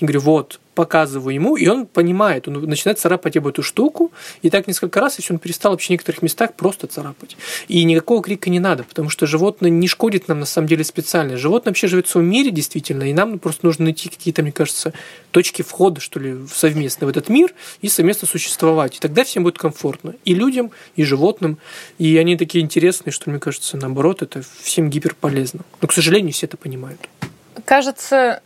И 0.00 0.04
говорю, 0.04 0.20
вот, 0.20 0.60
показываю 0.74 1.34
ему, 1.34 1.56
и 1.56 1.66
он 1.68 1.84
понимает, 1.84 2.48
он 2.48 2.54
начинает 2.64 2.98
царапать 2.98 3.36
об 3.36 3.46
эту 3.46 3.62
штуку, 3.62 4.12
и 4.40 4.48
так 4.48 4.66
несколько 4.66 4.98
раз, 4.98 5.18
и 5.18 5.22
все, 5.22 5.34
он 5.34 5.38
перестал 5.38 5.72
вообще 5.72 5.88
в 5.88 5.90
некоторых 5.90 6.22
местах 6.22 6.54
просто 6.54 6.86
царапать. 6.86 7.36
И 7.68 7.84
никакого 7.84 8.22
крика 8.22 8.48
не 8.48 8.60
надо, 8.60 8.84
потому 8.84 9.10
что 9.10 9.26
животное 9.26 9.68
не 9.68 9.86
шкодит 9.88 10.26
нам 10.28 10.40
на 10.40 10.46
самом 10.46 10.68
деле 10.68 10.82
специально. 10.84 11.36
Животное 11.36 11.72
вообще 11.72 11.86
живет 11.86 12.06
в 12.06 12.10
своем 12.10 12.30
мире 12.30 12.50
действительно, 12.50 13.02
и 13.02 13.12
нам 13.12 13.38
просто 13.38 13.66
нужно 13.66 13.84
найти 13.84 14.08
какие-то, 14.08 14.42
мне 14.42 14.52
кажется, 14.52 14.94
точки 15.32 15.60
входа, 15.60 16.00
что 16.00 16.18
ли, 16.18 16.38
совместно 16.50 17.06
в 17.06 17.10
этот 17.10 17.28
мир 17.28 17.52
и 17.82 17.90
совместно 17.90 18.26
существовать. 18.26 18.96
И 18.96 19.00
тогда 19.00 19.24
всем 19.24 19.42
будет 19.42 19.58
комфортно. 19.58 20.14
И 20.24 20.34
людям, 20.34 20.70
и 20.96 21.04
животным. 21.04 21.58
И 21.98 22.16
они 22.16 22.38
такие 22.38 22.64
интересные, 22.64 23.12
что, 23.12 23.28
мне 23.28 23.38
кажется, 23.38 23.76
наоборот, 23.76 24.22
это 24.22 24.42
всем 24.62 24.88
гиперполезно. 24.88 25.60
Но, 25.82 25.88
к 25.88 25.92
сожалению, 25.92 26.32
все 26.32 26.46
это 26.46 26.56
понимают. 26.56 27.00
Кажется, 27.66 28.40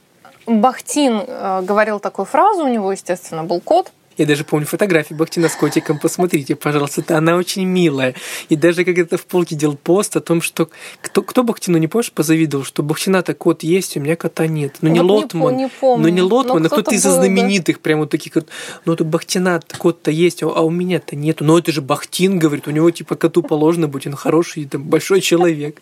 Бахтин 0.47 1.23
э, 1.27 1.63
говорил 1.63 2.01
такую 2.01 2.27
фразу, 2.27 2.65
у 2.65 2.69
него, 2.69 2.93
естественно, 2.93 3.45
был 3.45 3.61
кот– 3.61 3.93
я 4.17 4.27
даже 4.27 4.45
помню 4.45 4.67
фотографии 4.67 5.15
Бахтина 5.15 5.49
с 5.49 5.57
котиком. 5.57 5.99
Посмотрите, 5.99 6.55
пожалуйста, 6.55 7.01
это 7.01 7.19
она 7.19 7.35
очень 7.35 7.65
милая. 7.65 8.15
И 8.49 8.55
даже 8.55 8.83
это 8.83 9.19
в 9.19 9.27
полке 9.27 9.57
делал 9.57 9.77
пост 9.77 10.17
о 10.17 10.21
том, 10.21 10.41
что 10.41 10.69
кто, 11.01 11.23
кто 11.23 11.43
Бахтину, 11.43 11.79
не 11.79 11.89
помнишь, 11.89 12.13
позавидовал, 12.13 12.65
что 12.65 12.83
Бахтина-то 12.83 13.35
кот 13.35 13.65
есть, 13.65 13.97
у 13.97 14.01
меня 14.01 14.15
кота 14.15 14.47
нет. 14.47 14.77
Ну, 14.83 14.91
не 14.91 15.01
вот 15.01 15.11
Лотман. 15.11 15.57
Не, 15.57 15.69
помню. 15.69 16.03
Ну, 16.03 16.09
не 16.15 16.23
Лотман, 16.23 16.63
но 16.63 16.67
а 16.67 16.71
кто-то 16.71 16.95
из 16.95 17.03
знаменитых, 17.03 17.77
да? 17.77 17.83
прям 17.83 18.01
вот 18.01 18.11
таких 18.11 18.37
вот. 18.37 18.49
Ну, 18.85 18.95
тут 18.95 19.09
Бахтина 19.09 19.61
кот-то 19.79 20.13
есть, 20.13 20.43
а, 20.45 20.47
а 20.47 20.61
у 20.61 20.71
меня-то 20.71 21.17
нету. 21.17 21.45
Но 21.45 21.59
это 21.59 21.73
же 21.73 21.83
Бахтин, 21.83 22.39
говорит, 22.39 22.69
у 22.69 22.71
него 22.71 22.91
типа 22.91 23.17
коту 23.17 23.43
положено 23.43 23.89
быть, 23.89 24.07
он 24.07 24.15
хороший, 24.15 24.67
там, 24.67 24.85
большой 24.85 25.23
человек. 25.23 25.81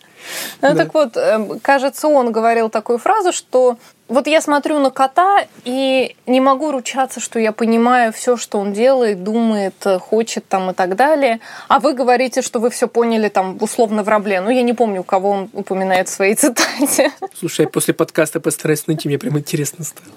Ну, 0.61 0.69
да. 0.69 0.75
так 0.75 0.93
вот, 0.93 1.17
эм, 1.17 1.59
кажется, 1.59 2.07
он 2.07 2.31
говорил 2.31 2.69
такую 2.69 2.97
фразу, 2.97 3.31
что 3.31 3.77
вот 4.09 4.27
я 4.27 4.41
смотрю 4.41 4.79
на 4.79 4.91
кота 4.91 5.45
и 5.63 6.15
не 6.27 6.41
могу 6.41 6.71
ручаться, 6.71 7.19
что 7.19 7.39
я 7.39 7.51
понимаю 7.51 8.11
все, 8.11 8.35
что 8.37 8.59
он 8.59 8.73
делает, 8.73 9.23
думает, 9.23 9.73
хочет 10.01 10.47
там 10.47 10.71
и 10.71 10.73
так 10.73 10.95
далее. 10.95 11.39
А 11.69 11.79
вы 11.79 11.93
говорите, 11.93 12.41
что 12.41 12.59
вы 12.59 12.69
все 12.69 12.87
поняли 12.87 13.29
там 13.29 13.57
условно 13.61 14.03
в 14.03 14.09
рабле. 14.09 14.41
Ну, 14.41 14.49
я 14.49 14.61
не 14.61 14.73
помню, 14.73 15.01
у 15.01 15.03
кого 15.03 15.29
он 15.29 15.49
упоминает 15.53 16.09
в 16.09 16.11
своей 16.11 16.35
цитате. 16.35 17.11
Слушай, 17.37 17.61
я 17.61 17.67
после 17.69 17.93
подкаста 17.93 18.39
постараюсь 18.39 18.87
найти, 18.87 19.07
мне 19.07 19.17
прям 19.17 19.39
интересно 19.39 19.85
стало. 19.85 20.07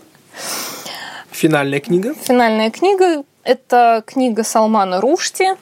Финальная 1.30 1.80
книга? 1.80 2.14
Финальная 2.14 2.70
книга– 2.70 3.22
это 3.44 4.02
книга 4.06 4.42
Салмана 4.42 5.00
Рушти 5.00 5.54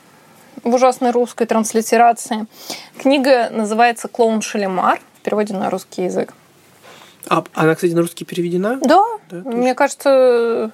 в 0.62 0.74
ужасной 0.74 1.10
русской 1.10 1.46
транслитерации. 1.46 2.46
Книга 2.98 3.50
называется 3.50 4.08
«Клоун 4.08 4.40
Шалимар» 4.40 5.00
в 5.20 5.24
переводе 5.24 5.52
на 5.54 5.68
русский 5.70 6.04
язык. 6.04 6.32
А 7.28 7.44
она, 7.54 7.74
кстати, 7.74 7.92
на 7.92 8.00
русский 8.00 8.24
переведена? 8.24 8.78
Да. 8.82 9.02
да 9.30 9.50
Мне 9.50 9.74
кажется, 9.74 10.70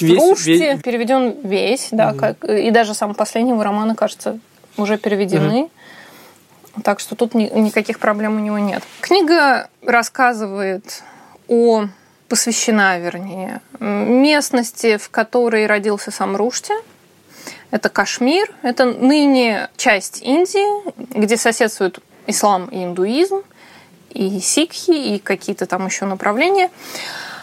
весь, 0.00 0.18
Рушти 0.18 0.58
весь... 0.58 0.82
переведен 0.82 1.36
весь, 1.42 1.88
да, 1.90 2.10
угу. 2.10 2.18
как, 2.18 2.44
и 2.44 2.70
даже 2.70 2.94
самые 2.94 3.16
последние 3.16 3.60
романы, 3.60 3.94
кажется, 3.94 4.38
уже 4.76 4.98
переведены. 4.98 5.62
Угу. 5.62 6.82
Так 6.82 7.00
что 7.00 7.14
тут 7.14 7.34
ни, 7.34 7.44
никаких 7.44 7.98
проблем 7.98 8.36
у 8.36 8.40
него 8.40 8.58
нет. 8.58 8.82
Книга 9.00 9.68
рассказывает 9.82 11.02
о 11.48 11.86
посвящена, 12.28 12.98
вернее, 12.98 13.60
местности, 13.80 14.96
в 14.96 15.10
которой 15.10 15.66
родился 15.66 16.10
сам 16.10 16.36
Рушти. 16.36 16.74
Это 17.70 17.88
Кашмир, 17.88 18.52
это 18.62 18.84
ныне 18.84 19.70
часть 19.76 20.22
Индии, 20.22 21.18
где 21.18 21.36
соседствуют 21.36 22.00
ислам 22.26 22.66
и 22.66 22.84
индуизм 22.84 23.42
и 24.10 24.40
сикхи, 24.40 24.90
и 24.90 25.18
какие-то 25.18 25.66
там 25.66 25.86
еще 25.86 26.04
направления. 26.04 26.70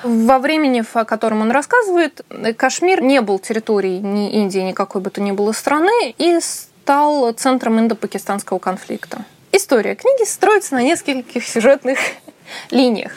Во 0.03 0.39
времени, 0.39 0.83
о 0.93 1.05
котором 1.05 1.41
он 1.41 1.51
рассказывает, 1.51 2.21
Кашмир 2.57 3.01
не 3.01 3.21
был 3.21 3.39
территорией 3.39 3.99
ни 3.99 4.31
Индии, 4.31 4.59
ни 4.59 4.73
какой 4.73 5.01
бы 5.01 5.09
то 5.09 5.21
ни 5.21 5.31
было 5.31 5.53
страны, 5.53 6.13
и 6.17 6.39
стал 6.41 7.31
центром 7.31 7.79
индо-пакистанского 7.79 8.59
конфликта. 8.59 9.23
История 9.53 9.95
книги 9.95 10.25
строится 10.25 10.73
на 10.73 10.83
нескольких 10.83 11.47
сюжетных 11.47 11.99
линиях. 12.71 13.13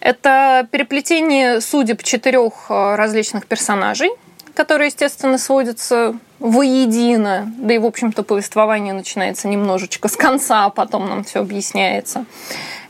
Это 0.00 0.66
переплетение 0.70 1.60
судеб 1.60 2.02
четырех 2.02 2.52
э, 2.68 2.94
различных 2.96 3.46
персонажей, 3.46 4.10
которые, 4.54 4.86
естественно, 4.86 5.38
сводятся 5.38 6.16
воедино. 6.38 7.52
Да 7.58 7.74
и, 7.74 7.78
в 7.78 7.86
общем-то, 7.86 8.22
повествование 8.22 8.92
начинается 8.92 9.48
немножечко 9.48 10.08
с 10.08 10.16
конца, 10.16 10.66
а 10.66 10.70
потом 10.70 11.08
нам 11.08 11.24
все 11.24 11.40
объясняется. 11.40 12.24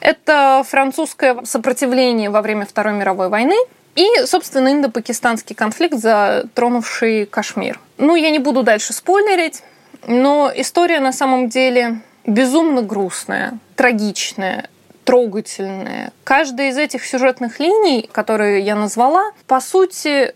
Это 0.00 0.64
французское 0.68 1.44
сопротивление 1.44 2.30
во 2.30 2.42
время 2.42 2.66
Второй 2.66 2.94
мировой 2.94 3.28
войны 3.28 3.56
и, 3.94 4.06
собственно, 4.26 4.72
индо-пакистанский 4.72 5.54
конфликт, 5.54 5.98
затронувший 5.98 7.26
Кашмир. 7.26 7.80
Ну, 7.96 8.16
я 8.16 8.30
не 8.30 8.38
буду 8.38 8.62
дальше 8.62 8.92
спойлерить, 8.92 9.62
но 10.06 10.50
история 10.54 11.00
на 11.00 11.12
самом 11.12 11.48
деле 11.48 12.00
безумно 12.26 12.82
грустная, 12.82 13.58
трагичная, 13.76 14.68
трогательная. 15.04 16.12
Каждая 16.24 16.70
из 16.70 16.78
этих 16.78 17.04
сюжетных 17.04 17.60
линий, 17.60 18.08
которые 18.10 18.60
я 18.60 18.74
назвала, 18.74 19.30
по 19.46 19.60
сути, 19.60 20.34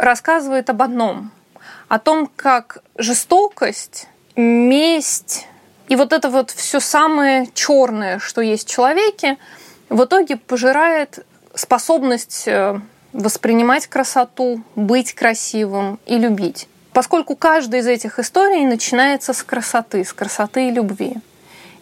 рассказывает 0.00 0.70
об 0.70 0.82
одном. 0.82 1.30
О 1.88 1.98
том, 1.98 2.30
как 2.34 2.78
жестокость, 2.96 4.08
месть, 4.34 5.46
и 5.88 5.96
вот 5.96 6.12
это 6.12 6.30
вот 6.30 6.50
все 6.50 6.80
самое 6.80 7.48
черное, 7.52 8.18
что 8.18 8.40
есть 8.40 8.68
в 8.68 8.72
человеке, 8.72 9.36
в 9.88 10.04
итоге 10.04 10.36
пожирает 10.36 11.26
способность 11.54 12.44
э, 12.46 12.80
воспринимать 13.12 13.88
красоту, 13.88 14.62
быть 14.76 15.14
красивым 15.14 15.98
и 16.06 16.16
любить. 16.16 16.68
Поскольку 16.92 17.36
каждая 17.36 17.82
из 17.82 17.86
этих 17.86 18.18
историй 18.18 18.64
начинается 18.64 19.32
с 19.32 19.42
красоты, 19.42 20.04
с 20.04 20.12
красоты 20.12 20.68
и 20.68 20.70
любви. 20.70 21.16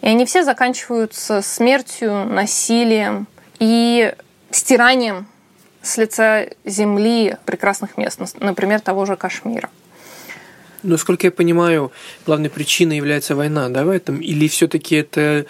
И 0.01 0.07
они 0.07 0.25
все 0.25 0.43
заканчиваются 0.43 1.41
смертью, 1.41 2.25
насилием 2.25 3.27
и 3.59 4.13
стиранием 4.51 5.27
с 5.81 5.97
лица 5.97 6.47
земли 6.65 7.37
прекрасных 7.45 7.97
мест, 7.97 8.19
например, 8.39 8.79
того 8.81 9.05
же 9.05 9.15
Кашмира. 9.15 9.69
Насколько 10.83 11.27
я 11.27 11.31
понимаю, 11.31 11.91
главной 12.25 12.49
причиной 12.49 12.97
является 12.97 13.35
война, 13.35 13.69
да, 13.69 13.83
в 13.83 13.89
этом? 13.89 14.19
Или 14.19 14.47
все-таки 14.47 14.95
это 14.95 15.45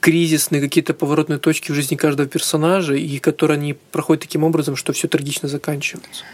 кризисные 0.00 0.60
какие-то 0.60 0.94
поворотные 0.94 1.38
точки 1.38 1.72
в 1.72 1.74
жизни 1.74 1.96
каждого 1.96 2.28
персонажа, 2.28 2.94
и 2.94 3.18
которые 3.18 3.56
они 3.56 3.74
проходят 3.74 4.22
таким 4.22 4.44
образом, 4.44 4.76
что 4.76 4.92
все 4.92 5.08
трагично 5.08 5.48
заканчивается? 5.48 6.24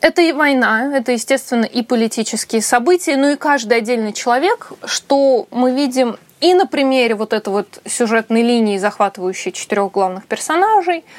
Это 0.00 0.22
и 0.22 0.32
война, 0.32 0.96
это, 0.96 1.12
естественно, 1.12 1.64
и 1.64 1.82
политические 1.82 2.62
события, 2.62 3.16
но 3.16 3.30
и 3.30 3.36
каждый 3.36 3.78
отдельный 3.78 4.12
человек, 4.12 4.72
что 4.84 5.48
мы 5.50 5.74
видим 5.74 6.16
и 6.40 6.52
на 6.52 6.66
примере 6.66 7.14
вот 7.14 7.32
этой 7.32 7.48
вот 7.48 7.80
сюжетной 7.86 8.42
линии, 8.42 8.78
захватывающей 8.78 9.52
четырех 9.52 9.92
главных 9.92 10.26
персонажей– 10.26 11.04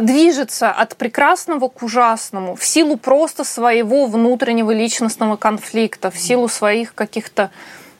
движется 0.00 0.70
от 0.70 0.96
прекрасного 0.96 1.68
к 1.68 1.82
ужасному 1.82 2.54
в 2.56 2.64
силу 2.64 2.96
просто 2.96 3.44
своего 3.44 4.06
внутреннего 4.06 4.70
личностного 4.70 5.36
конфликта, 5.36 6.10
в 6.10 6.18
силу 6.18 6.48
своих 6.48 6.94
каких-то 6.94 7.50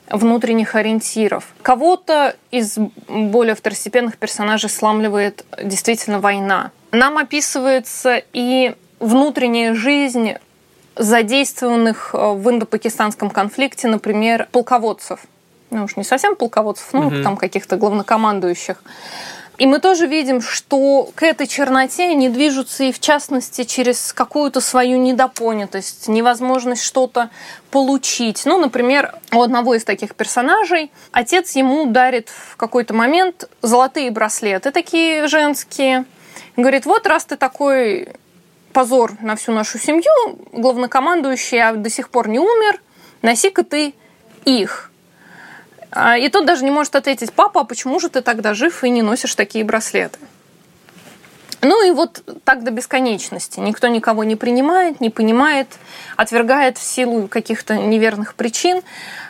внутренних 0.09 0.75
ориентиров. 0.75 1.45
Кого-то 1.61 2.35
из 2.51 2.77
более 3.07 3.55
второстепенных 3.55 4.17
персонажей 4.17 4.69
сламливает 4.69 5.45
действительно 5.63 6.19
война. 6.19 6.71
Нам 6.91 7.17
описывается 7.17 8.21
и 8.33 8.75
внутренняя 8.99 9.73
жизнь 9.73 10.33
задействованных 10.95 12.11
э, 12.13 12.17
в 12.33 12.49
индо-пакистанском 12.49 13.29
конфликте, 13.29 13.87
например, 13.87 14.47
полководцев. 14.51 15.21
Ну 15.69 15.85
уж 15.85 15.95
не 15.95 16.03
совсем 16.03 16.35
полководцев, 16.35 16.89
ну 16.91 17.07
угу. 17.07 17.23
там 17.23 17.37
каких-то 17.37 17.77
главнокомандующих. 17.77 18.83
И 19.61 19.67
мы 19.67 19.77
тоже 19.77 20.07
видим, 20.07 20.41
что 20.41 21.11
к 21.13 21.21
этой 21.21 21.45
черноте 21.45 22.05
они 22.05 22.29
движутся 22.29 22.85
и 22.85 22.91
в 22.91 22.99
частности 22.99 23.63
через 23.63 24.11
какую-то 24.11 24.59
свою 24.59 24.97
недопонятость, 24.97 26.07
невозможность 26.07 26.81
что-то 26.81 27.29
получить. 27.69 28.41
Ну, 28.45 28.57
например, 28.57 29.13
у 29.31 29.39
одного 29.39 29.75
из 29.75 29.83
таких 29.83 30.15
персонажей 30.15 30.91
отец 31.11 31.51
ему 31.51 31.85
дарит 31.85 32.29
в 32.29 32.57
какой-то 32.57 32.95
момент 32.95 33.47
золотые 33.61 34.09
браслеты 34.09 34.71
такие 34.71 35.27
женские. 35.27 36.05
Говорит, 36.57 36.87
вот 36.87 37.05
раз 37.05 37.25
ты 37.25 37.35
такой 37.35 38.07
позор 38.73 39.13
на 39.21 39.35
всю 39.35 39.51
нашу 39.51 39.77
семью, 39.77 40.39
главнокомандующий 40.53 41.61
а 41.61 41.73
до 41.73 41.91
сих 41.91 42.09
пор 42.09 42.29
не 42.29 42.39
умер, 42.39 42.81
носи-ка 43.21 43.63
ты 43.63 43.93
их. 44.43 44.90
А, 45.91 46.17
и 46.17 46.29
тот 46.29 46.45
даже 46.45 46.63
не 46.63 46.71
может 46.71 46.95
ответить, 46.95 47.33
папа, 47.33 47.61
а 47.61 47.63
почему 47.63 47.99
же 47.99 48.09
ты 48.09 48.21
тогда 48.21 48.53
жив 48.53 48.83
и 48.83 48.89
не 48.89 49.01
носишь 49.01 49.35
такие 49.35 49.63
браслеты? 49.65 50.19
Ну 51.61 51.87
и 51.87 51.91
вот 51.91 52.23
так 52.43 52.63
до 52.63 52.71
бесконечности. 52.71 53.59
Никто 53.59 53.87
никого 53.87 54.23
не 54.23 54.35
принимает, 54.35 54.99
не 54.99 55.11
понимает, 55.11 55.67
отвергает 56.17 56.77
в 56.77 56.83
силу 56.83 57.27
каких-то 57.27 57.77
неверных 57.77 58.33
причин. 58.33 58.81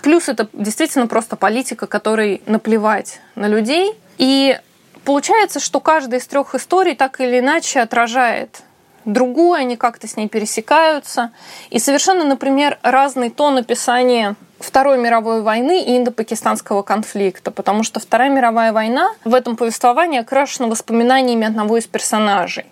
Плюс 0.01 0.29
это 0.29 0.47
действительно 0.53 1.07
просто 1.07 1.35
политика, 1.35 1.87
которой 1.87 2.41
наплевать 2.45 3.19
на 3.35 3.47
людей. 3.47 3.93
И 4.17 4.57
получается, 5.03 5.59
что 5.59 5.81
каждая 5.81 6.21
из 6.21 6.27
трех 6.27 6.55
историй 6.55 6.95
так 6.95 7.19
или 7.19 7.39
иначе 7.39 7.81
отражает 7.81 8.61
другую, 9.03 9.53
они 9.53 9.75
как-то 9.75 10.07
с 10.07 10.15
ней 10.15 10.29
пересекаются. 10.29 11.31
И 11.69 11.79
совершенно, 11.79 12.23
например, 12.23 12.79
разный 12.81 13.29
тон 13.29 13.57
описания 13.57 14.35
Второй 14.61 14.97
мировой 14.97 15.41
войны 15.41 15.83
и 15.83 15.97
индо-пакистанского 15.97 16.83
конфликта, 16.83 17.51
потому 17.51 17.83
что 17.83 17.99
Вторая 17.99 18.29
мировая 18.29 18.73
война 18.73 19.09
в 19.23 19.33
этом 19.33 19.55
повествовании 19.57 20.19
окрашена 20.19 20.67
воспоминаниями 20.67 21.47
одного 21.47 21.77
из 21.77 21.87
персонажей. 21.87 22.65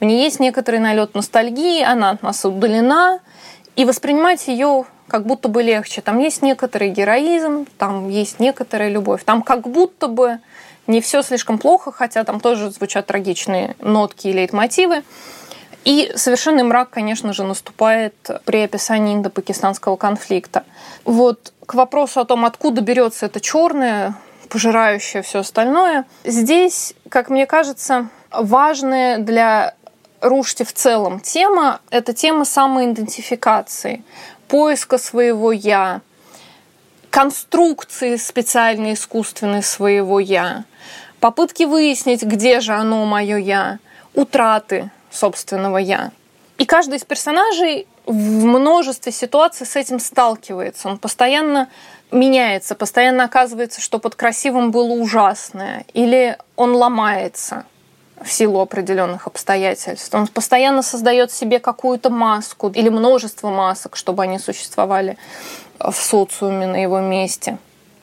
В 0.00 0.04
ней 0.04 0.22
есть 0.22 0.40
некоторый 0.40 0.80
налет 0.80 1.14
ностальгии, 1.14 1.82
она 1.82 2.10
от 2.10 2.22
нас 2.22 2.44
удалена, 2.44 3.20
и 3.76 3.84
воспринимать 3.84 4.46
ее 4.46 4.84
как 5.08 5.26
будто 5.26 5.48
бы 5.48 5.62
легче. 5.62 6.00
Там 6.00 6.18
есть 6.18 6.42
некоторый 6.42 6.90
героизм, 6.90 7.66
там 7.78 8.08
есть 8.08 8.40
некоторая 8.40 8.88
любовь. 8.88 9.24
Там 9.24 9.42
как 9.42 9.68
будто 9.68 10.08
бы 10.08 10.38
не 10.86 11.00
все 11.00 11.22
слишком 11.22 11.58
плохо, 11.58 11.92
хотя 11.92 12.24
там 12.24 12.40
тоже 12.40 12.70
звучат 12.70 13.06
трагичные 13.06 13.76
нотки 13.80 14.28
и 14.28 14.32
лейтмотивы. 14.32 15.02
И 15.84 16.12
совершенный 16.16 16.62
мрак, 16.62 16.90
конечно 16.90 17.32
же, 17.32 17.44
наступает 17.44 18.14
при 18.46 18.62
описании 18.62 19.14
индо-пакистанского 19.14 19.96
конфликта. 19.96 20.64
Вот 21.04 21.52
к 21.66 21.74
вопросу 21.74 22.20
о 22.20 22.24
том, 22.24 22.44
откуда 22.44 22.80
берется 22.80 23.26
это 23.26 23.40
черное, 23.40 24.14
пожирающее 24.48 25.22
все 25.22 25.40
остальное, 25.40 26.06
здесь, 26.24 26.94
как 27.10 27.28
мне 27.28 27.46
кажется, 27.46 28.08
важная 28.30 29.18
для 29.18 29.74
Рушти 30.20 30.64
в 30.64 30.72
целом 30.72 31.20
тема– 31.20 31.80
это 31.90 32.14
тема 32.14 32.46
самоидентификации, 32.46 34.02
поиска 34.48 34.96
своего 34.96 35.52
«я», 35.52 36.00
конструкции 37.10 38.16
специальной 38.16 38.94
искусственной 38.94 39.62
своего 39.62 40.18
«я», 40.18 40.64
попытки 41.20 41.64
выяснить, 41.64 42.22
где 42.22 42.60
же 42.60 42.72
оно, 42.72 43.04
мое 43.04 43.36
«я», 43.36 43.78
утраты 44.14 44.90
собственного 45.14 45.78
«я». 45.78 46.12
И 46.58 46.66
каждый 46.66 46.98
из 46.98 47.04
персонажей 47.04 47.86
в 48.06 48.44
множестве 48.44 49.10
ситуаций 49.12 49.66
с 49.66 49.76
этим 49.76 49.98
сталкивается. 49.98 50.88
Он 50.88 50.98
постоянно 50.98 51.68
меняется, 52.10 52.74
постоянно 52.74 53.24
оказывается, 53.24 53.80
что 53.80 53.98
под 53.98 54.14
красивым 54.14 54.70
было 54.70 54.92
ужасное, 54.92 55.84
или 55.94 56.36
он 56.56 56.76
ломается 56.76 57.64
в 58.22 58.30
силу 58.30 58.60
определенных 58.60 59.26
обстоятельств. 59.26 60.14
Он 60.14 60.26
постоянно 60.28 60.82
создает 60.82 61.32
себе 61.32 61.58
какую-то 61.58 62.10
маску 62.10 62.70
или 62.70 62.88
множество 62.88 63.50
масок, 63.50 63.96
чтобы 63.96 64.22
они 64.22 64.38
существовали 64.38 65.16
в 65.78 65.94
социуме 65.94 66.66
на 66.66 66.80
его 66.80 67.00
месте. 67.00 67.58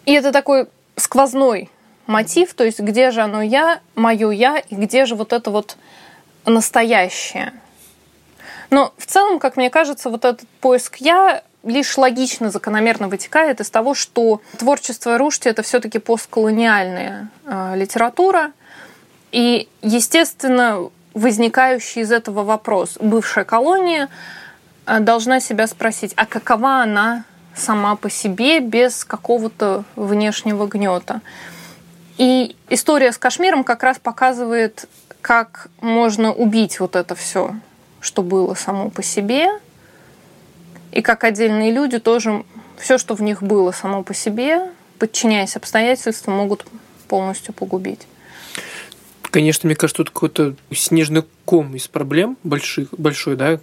И 0.05 0.13
это 0.13 0.31
такой 0.31 0.67
сквозной 0.97 1.69
мотив, 2.07 2.53
то 2.53 2.63
есть 2.63 2.79
где 2.79 3.11
же 3.11 3.21
оно 3.21 3.41
я, 3.41 3.79
мое 3.95 4.31
я, 4.31 4.57
и 4.57 4.75
где 4.75 5.05
же 5.05 5.15
вот 5.15 5.31
это 5.31 5.49
вот 5.49 5.77
настоящее. 6.45 7.53
Но 8.69 8.93
в 8.97 9.05
целом, 9.05 9.39
как 9.39 9.57
мне 9.57 9.69
кажется, 9.69 10.09
вот 10.09 10.25
этот 10.25 10.47
поиск 10.61 10.97
я 10.97 11.43
лишь 11.63 11.97
логично, 11.97 12.49
закономерно 12.49 13.07
вытекает 13.07 13.59
из 13.59 13.69
того, 13.69 13.93
что 13.93 14.41
творчество 14.57 15.17
Рушти 15.17 15.49
это 15.49 15.61
все-таки 15.61 15.99
постколониальная 15.99 17.29
э, 17.45 17.73
литература, 17.75 18.51
и, 19.31 19.69
естественно, 19.81 20.89
возникающий 21.13 22.01
из 22.01 22.11
этого 22.11 22.43
вопрос, 22.43 22.97
бывшая 22.99 23.45
колония 23.45 24.09
э, 24.85 24.99
должна 24.99 25.39
себя 25.39 25.67
спросить, 25.67 26.13
а 26.15 26.25
какова 26.25 26.81
она 26.81 27.25
сама 27.55 27.95
по 27.95 28.09
себе 28.09 28.59
без 28.59 29.03
какого-то 29.03 29.83
внешнего 29.95 30.67
гнета. 30.67 31.21
И 32.17 32.55
история 32.69 33.11
с 33.11 33.17
Кашмиром 33.17 33.63
как 33.63 33.83
раз 33.83 33.99
показывает, 33.99 34.87
как 35.21 35.67
можно 35.81 36.33
убить 36.33 36.79
вот 36.79 36.95
это 36.95 37.15
все, 37.15 37.55
что 37.99 38.23
было 38.23 38.53
само 38.53 38.89
по 38.89 39.03
себе, 39.03 39.47
и 40.91 41.01
как 41.01 41.23
отдельные 41.23 41.71
люди 41.71 41.99
тоже 41.99 42.43
все, 42.77 42.97
что 42.97 43.15
в 43.15 43.21
них 43.21 43.41
было 43.41 43.71
само 43.71 44.03
по 44.03 44.13
себе, 44.13 44.69
подчиняясь 44.99 45.55
обстоятельствам, 45.55 46.35
могут 46.35 46.65
полностью 47.07 47.53
погубить. 47.53 48.07
Конечно, 49.31 49.67
мне 49.67 49.75
кажется, 49.75 50.03
тут 50.03 50.09
какой-то 50.11 50.55
снежный 50.73 51.23
ком 51.45 51.75
из 51.75 51.87
проблем 51.87 52.37
больших, 52.43 52.89
большой, 52.91 53.37
да, 53.37 53.59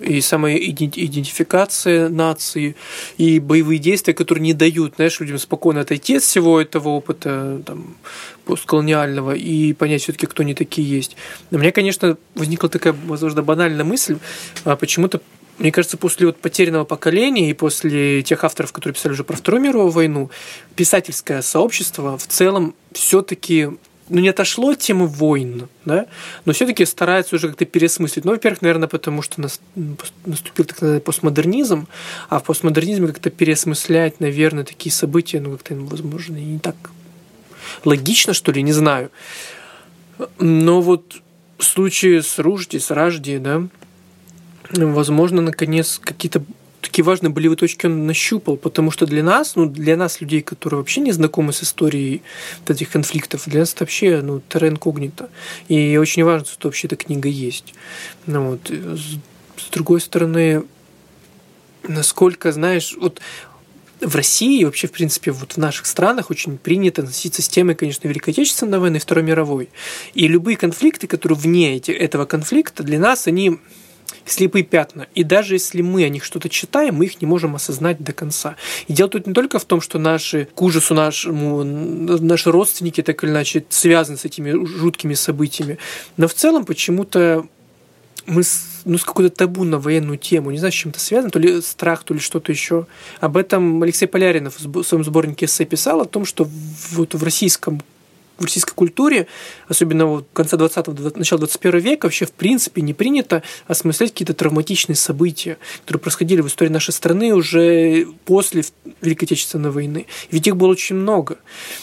и 0.00 0.20
самая 0.20 0.56
идентификация 0.56 2.08
нации, 2.08 2.74
и 3.16 3.38
боевые 3.38 3.78
действия, 3.78 4.14
которые 4.14 4.42
не 4.42 4.54
дают, 4.54 4.94
знаешь, 4.96 5.20
людям 5.20 5.38
спокойно 5.38 5.82
отойти 5.82 6.16
от 6.16 6.22
всего 6.22 6.60
этого 6.60 6.88
опыта 6.88 7.62
там, 7.64 7.96
постколониального 8.44 9.32
и 9.36 9.72
понять 9.74 10.02
все-таки, 10.02 10.26
кто 10.26 10.42
они 10.42 10.54
такие 10.54 10.88
есть. 10.88 11.16
У 11.50 11.58
меня, 11.58 11.70
конечно, 11.70 12.16
возникла 12.34 12.68
такая, 12.68 12.94
возможно, 13.04 13.42
банальная 13.42 13.84
мысль, 13.84 14.18
а 14.64 14.74
почему-то 14.74 15.20
мне 15.58 15.70
кажется, 15.70 15.96
после 15.96 16.26
вот 16.26 16.38
потерянного 16.38 16.84
поколения 16.84 17.48
и 17.48 17.52
после 17.52 18.24
тех 18.24 18.42
авторов, 18.42 18.72
которые 18.72 18.94
писали 18.94 19.12
уже 19.12 19.22
про 19.22 19.36
Вторую 19.36 19.62
мировую 19.62 19.90
войну, 19.90 20.30
писательское 20.74 21.42
сообщество 21.42 22.18
в 22.18 22.26
целом 22.26 22.74
все-таки 22.92 23.68
ну, 24.08 24.20
не 24.20 24.28
отошло 24.28 24.70
от 24.70 24.78
темы 24.78 25.06
войн, 25.06 25.68
да, 25.84 26.06
но 26.44 26.52
все-таки 26.52 26.84
старается 26.84 27.36
уже 27.36 27.48
как-то 27.48 27.64
переосмыслить. 27.64 28.24
Ну, 28.24 28.32
во-первых, 28.32 28.62
наверное, 28.62 28.88
потому 28.88 29.22
что 29.22 29.40
наступил 29.40 30.64
так 30.64 30.80
называемый 30.80 31.00
постмодернизм, 31.00 31.88
а 32.28 32.38
в 32.38 32.44
постмодернизме 32.44 33.08
как-то 33.08 33.30
переосмыслять, 33.30 34.20
наверное, 34.20 34.64
такие 34.64 34.92
события, 34.92 35.40
ну, 35.40 35.52
как-то, 35.52 35.74
возможно, 35.74 36.36
не 36.36 36.58
так 36.58 36.76
логично, 37.84 38.34
что 38.34 38.52
ли, 38.52 38.62
не 38.62 38.72
знаю. 38.72 39.10
Но 40.38 40.80
вот 40.80 41.22
в 41.58 41.64
случае 41.64 42.22
с 42.22 42.38
Ружди, 42.38 42.78
с 42.78 42.90
Ражди, 42.90 43.38
да, 43.38 43.62
возможно, 44.70 45.40
наконец, 45.40 45.98
какие-то 46.02 46.42
такие 46.84 47.04
важные 47.04 47.30
болевые 47.30 47.56
точки 47.56 47.86
он 47.86 48.06
нащупал, 48.06 48.56
потому 48.56 48.90
что 48.90 49.06
для 49.06 49.22
нас, 49.22 49.56
ну, 49.56 49.66
для 49.66 49.96
нас, 49.96 50.20
людей, 50.20 50.42
которые 50.42 50.78
вообще 50.78 51.00
не 51.00 51.12
знакомы 51.12 51.52
с 51.52 51.62
историей 51.62 52.22
вот 52.60 52.70
этих 52.70 52.90
конфликтов, 52.90 53.44
для 53.46 53.60
нас 53.60 53.72
это 53.72 53.84
вообще, 53.84 54.20
ну, 54.20 54.40
террен 54.48 54.76
когнито. 54.76 55.30
И 55.68 55.96
очень 55.96 56.24
важно, 56.24 56.46
что 56.46 56.68
вообще 56.68 56.86
эта 56.86 56.96
книга 56.96 57.28
есть. 57.28 57.74
Ну, 58.26 58.50
вот. 58.50 58.70
С 59.56 59.70
другой 59.70 60.00
стороны, 60.00 60.64
насколько, 61.88 62.52
знаешь, 62.52 62.94
вот 63.00 63.20
в 64.00 64.14
России 64.16 64.64
вообще, 64.64 64.86
в 64.88 64.92
принципе, 64.92 65.30
вот 65.30 65.52
в 65.52 65.56
наших 65.56 65.86
странах 65.86 66.30
очень 66.30 66.58
принято 66.58 67.02
относиться 67.02 67.42
с 67.42 67.48
темой, 67.48 67.74
конечно, 67.74 68.06
Великой 68.06 68.30
Отечественной 68.30 68.78
войны 68.78 68.96
и 68.96 69.00
Второй 69.00 69.24
мировой. 69.24 69.70
И 70.14 70.28
любые 70.28 70.56
конфликты, 70.56 71.06
которые 71.06 71.38
вне 71.38 71.78
этого 71.78 72.26
конфликта, 72.26 72.82
для 72.82 72.98
нас 72.98 73.26
они 73.26 73.58
слепые 74.26 74.64
пятна. 74.64 75.06
И 75.14 75.24
даже 75.24 75.54
если 75.54 75.82
мы 75.82 76.04
о 76.04 76.08
них 76.08 76.24
что-то 76.24 76.48
читаем, 76.48 76.96
мы 76.96 77.06
их 77.06 77.20
не 77.20 77.26
можем 77.26 77.54
осознать 77.54 77.98
до 78.00 78.12
конца. 78.12 78.56
И 78.88 78.92
дело 78.92 79.10
тут 79.10 79.26
не 79.26 79.34
только 79.34 79.58
в 79.58 79.64
том, 79.64 79.80
что 79.80 79.98
наши, 79.98 80.48
к 80.54 80.62
ужасу 80.62 80.94
нашему, 80.94 81.62
наши 81.64 82.50
родственники 82.50 83.02
так 83.02 83.22
или 83.24 83.30
иначе 83.30 83.64
связаны 83.68 84.18
с 84.18 84.24
этими 84.24 84.52
жуткими 84.66 85.14
событиями, 85.14 85.78
но 86.16 86.28
в 86.28 86.34
целом 86.34 86.64
почему-то 86.64 87.46
мы 88.26 88.42
с, 88.42 88.82
ну, 88.84 88.96
с 88.96 89.04
какой-то 89.04 89.34
табу 89.34 89.64
на 89.64 89.78
военную 89.78 90.18
тему, 90.18 90.50
не 90.50 90.58
знаю, 90.58 90.72
с 90.72 90.76
чем 90.76 90.90
это 90.90 91.00
связано, 91.00 91.30
то 91.30 91.38
ли 91.38 91.60
страх, 91.60 92.04
то 92.04 92.14
ли 92.14 92.20
что-то 92.20 92.52
еще. 92.52 92.86
Об 93.20 93.36
этом 93.36 93.82
Алексей 93.82 94.06
Поляринов 94.06 94.58
в 94.58 94.82
своем 94.82 95.04
сборнике 95.04 95.46
эссе 95.46 95.64
писал, 95.64 96.00
о 96.00 96.06
том, 96.06 96.24
что 96.24 96.48
вот 96.92 97.14
в 97.14 97.22
российском 97.22 97.82
в 98.38 98.44
российской 98.44 98.74
культуре, 98.74 99.26
особенно 99.68 100.06
вот 100.06 100.26
конца 100.32 100.56
20-го, 100.56 101.18
начала 101.18 101.38
21 101.38 101.80
века, 101.80 102.06
вообще 102.06 102.26
в 102.26 102.32
принципе 102.32 102.82
не 102.82 102.94
принято 102.94 103.42
осмыслять 103.66 104.10
какие-то 104.10 104.34
травматичные 104.34 104.96
события, 104.96 105.58
которые 105.82 106.00
происходили 106.00 106.40
в 106.40 106.48
истории 106.48 106.70
нашей 106.70 106.92
страны 106.92 107.34
уже 107.34 108.06
после 108.24 108.64
Великой 109.00 109.24
Отечественной 109.24 109.70
войны. 109.70 110.06
Ведь 110.30 110.46
их 110.46 110.56
было 110.56 110.68
очень 110.68 110.96
много. 110.96 111.38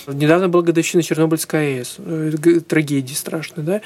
Недавно 0.08 0.50
была 0.50 0.64
годовщина 0.64 1.04
Чернобыльской 1.04 1.80
АЭС, 1.80 1.96
э, 2.00 2.60
трагедии 2.68 3.14
страшной, 3.14 3.66
да. 3.66 3.82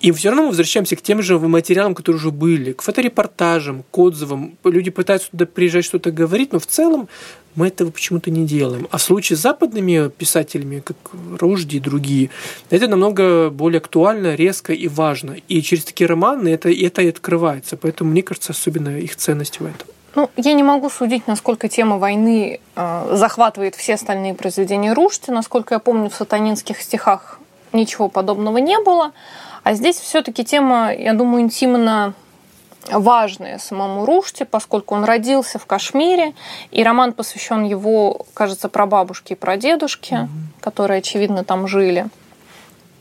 И 0.00 0.12
все 0.12 0.28
равно 0.28 0.42
мы 0.42 0.48
возвращаемся 0.48 0.96
к 0.96 1.02
тем 1.02 1.22
же 1.22 1.38
материалам, 1.38 1.94
которые 1.94 2.18
уже 2.18 2.30
были, 2.30 2.72
к 2.72 2.82
фоторепортажам, 2.82 3.84
к 3.90 3.98
отзывам. 3.98 4.56
Люди 4.64 4.90
пытаются 4.90 5.30
туда 5.30 5.46
приезжать, 5.46 5.84
что-то 5.84 6.10
говорить, 6.10 6.52
но 6.52 6.58
в 6.58 6.66
целом 6.66 7.08
мы 7.56 7.68
этого 7.68 7.90
почему-то 7.90 8.30
не 8.30 8.46
делаем. 8.46 8.88
А 8.90 8.98
в 8.98 9.02
случае 9.02 9.36
с 9.36 9.40
западными 9.40 10.08
писателями, 10.08 10.80
как 10.80 10.96
Ружди 11.38 11.76
и 11.76 11.80
другие, 11.80 12.30
это 12.70 12.88
намного 12.88 13.50
более 13.50 13.78
актуально, 13.78 14.34
резко 14.34 14.72
и 14.72 14.88
важно. 14.88 15.36
И 15.48 15.62
через 15.62 15.84
такие 15.84 16.06
романы 16.06 16.48
это, 16.48 16.70
это 16.70 17.02
и 17.02 17.08
открывается. 17.08 17.76
Поэтому, 17.76 18.10
мне 18.10 18.22
кажется, 18.22 18.52
особенно 18.52 18.98
их 18.98 19.16
ценность 19.16 19.60
в 19.60 19.64
этом. 19.64 19.86
Ну, 20.16 20.30
я 20.36 20.52
не 20.52 20.62
могу 20.62 20.90
судить, 20.90 21.26
насколько 21.26 21.68
тема 21.68 21.98
войны 21.98 22.60
э, 22.76 23.08
захватывает 23.12 23.74
все 23.74 23.94
остальные 23.94 24.34
произведения 24.34 24.92
Рушти. 24.92 25.30
Насколько 25.30 25.74
я 25.74 25.78
помню, 25.80 26.08
в 26.08 26.14
сатанинских 26.14 26.80
стихах 26.80 27.40
ничего 27.72 28.08
подобного 28.08 28.58
не 28.58 28.78
было. 28.78 29.12
А 29.64 29.74
здесь 29.74 29.96
все-таки 29.96 30.44
тема, 30.44 30.94
я 30.94 31.14
думаю, 31.14 31.42
интимно 31.42 32.14
важное 32.90 33.58
самому 33.58 34.04
Руште, 34.04 34.44
поскольку 34.44 34.94
он 34.94 35.04
родился 35.04 35.58
в 35.58 35.66
Кашмире, 35.66 36.34
и 36.70 36.82
роман 36.82 37.12
посвящен 37.12 37.64
его, 37.64 38.26
кажется, 38.34 38.68
прабабушке 38.68 39.34
и 39.34 39.36
прадедушке, 39.36 40.14
mm-hmm. 40.14 40.60
которые, 40.60 40.98
очевидно, 40.98 41.44
там 41.44 41.66
жили. 41.66 42.06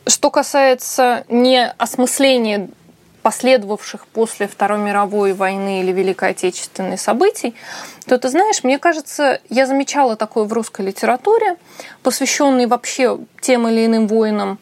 Что 0.05 0.29
касается 0.29 1.23
не 1.29 1.65
осмысления 1.77 2.69
последовавших 3.23 4.05
после 4.07 4.47
Второй 4.47 4.79
мировой 4.79 5.33
войны 5.33 5.79
или 5.81 5.91
Великой 5.91 6.31
Отечественной 6.31 6.97
событий, 6.97 7.55
то 8.05 8.17
ты 8.19 8.27
знаешь, 8.27 8.63
мне 8.63 8.77
кажется, 8.77 9.39
я 9.49 9.65
замечала 9.65 10.15
такое 10.15 10.43
в 10.43 10.53
русской 10.53 10.85
литературе, 10.85 11.55
посвященной 12.03 12.67
вообще 12.67 13.17
тем 13.39 13.67
или 13.67 13.85
иным 13.85 14.07
войнам. 14.07 14.59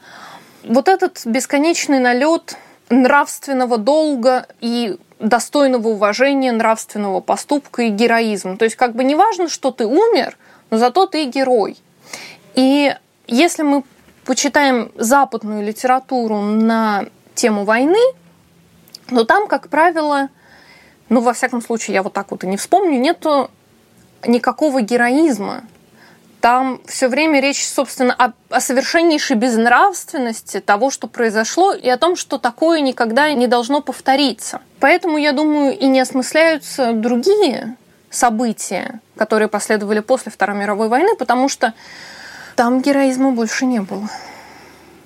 Вот 0.64 0.88
этот 0.88 1.26
бесконечный 1.26 2.00
налет 2.00 2.56
нравственного 2.92 3.78
долга 3.78 4.48
и 4.60 4.98
достойного 5.20 5.90
уважения, 5.90 6.52
нравственного 6.52 7.22
поступка 7.22 7.84
и 7.84 7.90
героизма. 7.90 8.58
То 8.58 8.66
есть 8.66 8.76
как 8.76 8.96
бы 8.96 9.04
не 9.04 9.16
важно, 9.16 9.50
что 9.50 9.72
ты 9.72 9.86
умер, 9.86 10.38
но 10.70 10.78
зато 10.78 11.06
ты 11.06 11.26
герой. 11.26 11.78
И 12.56 12.96
если 13.28 13.64
мы 13.64 13.84
почитаем 14.26 14.92
западную 14.96 15.64
литературу 15.66 16.38
на 16.42 17.06
тему 17.34 17.64
войны, 17.64 18.00
но 19.10 19.24
там, 19.24 19.48
как 19.48 19.70
правило, 19.70 20.30
ну, 21.10 21.22
во 21.22 21.34
всяком 21.34 21.62
случае, 21.62 21.96
я 21.96 22.04
вот 22.04 22.14
так 22.14 22.32
вот 22.32 22.44
и 22.44 22.48
не 22.48 22.58
вспомню, 22.58 23.00
нету 23.00 23.50
никакого 24.26 24.82
героизма. 24.82 25.64
Там 26.42 26.82
все 26.88 27.08
время 27.08 27.40
речь, 27.40 27.64
собственно, 27.64 28.16
о, 28.16 28.34
о 28.50 28.60
совершеннейшей 28.60 29.36
безнравственности 29.36 30.60
того, 30.60 30.90
что 30.90 31.08
произошло, 31.08 31.74
и 31.74 31.88
о 31.88 31.98
том, 31.98 32.16
что 32.16 32.40
такое 32.40 32.80
никогда 32.82 33.32
не 33.34 33.46
должно 33.46 33.82
повториться. 33.82 34.60
Поэтому, 34.80 35.18
я 35.18 35.34
думаю, 35.34 35.78
и 35.78 35.86
не 35.86 36.00
осмысляются 36.00 36.94
другие 36.94 37.78
события, 38.10 39.00
которые 39.16 39.50
последовали 39.50 40.00
после 40.00 40.32
Второй 40.32 40.58
мировой 40.58 40.88
войны, 40.88 41.16
потому 41.16 41.48
что 41.48 41.76
там 42.56 42.82
героизма 42.82 43.32
больше 43.32 43.66
не 43.66 43.80
было. 43.82 44.10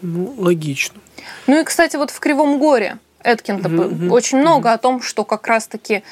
Ну, 0.02 0.34
логично. 0.38 1.02
Ну 1.48 1.60
и, 1.60 1.64
кстати, 1.66 1.98
вот 1.98 2.12
в 2.12 2.20
Кривом 2.22 2.60
горе 2.60 2.98
Эткинта 3.24 3.68
mm-hmm. 3.68 4.10
очень 4.10 4.38
много 4.38 4.70
mm-hmm. 4.70 4.74
о 4.74 4.78
том, 4.78 5.02
что 5.02 5.26
как 5.26 5.48
раз-таки 5.48 6.04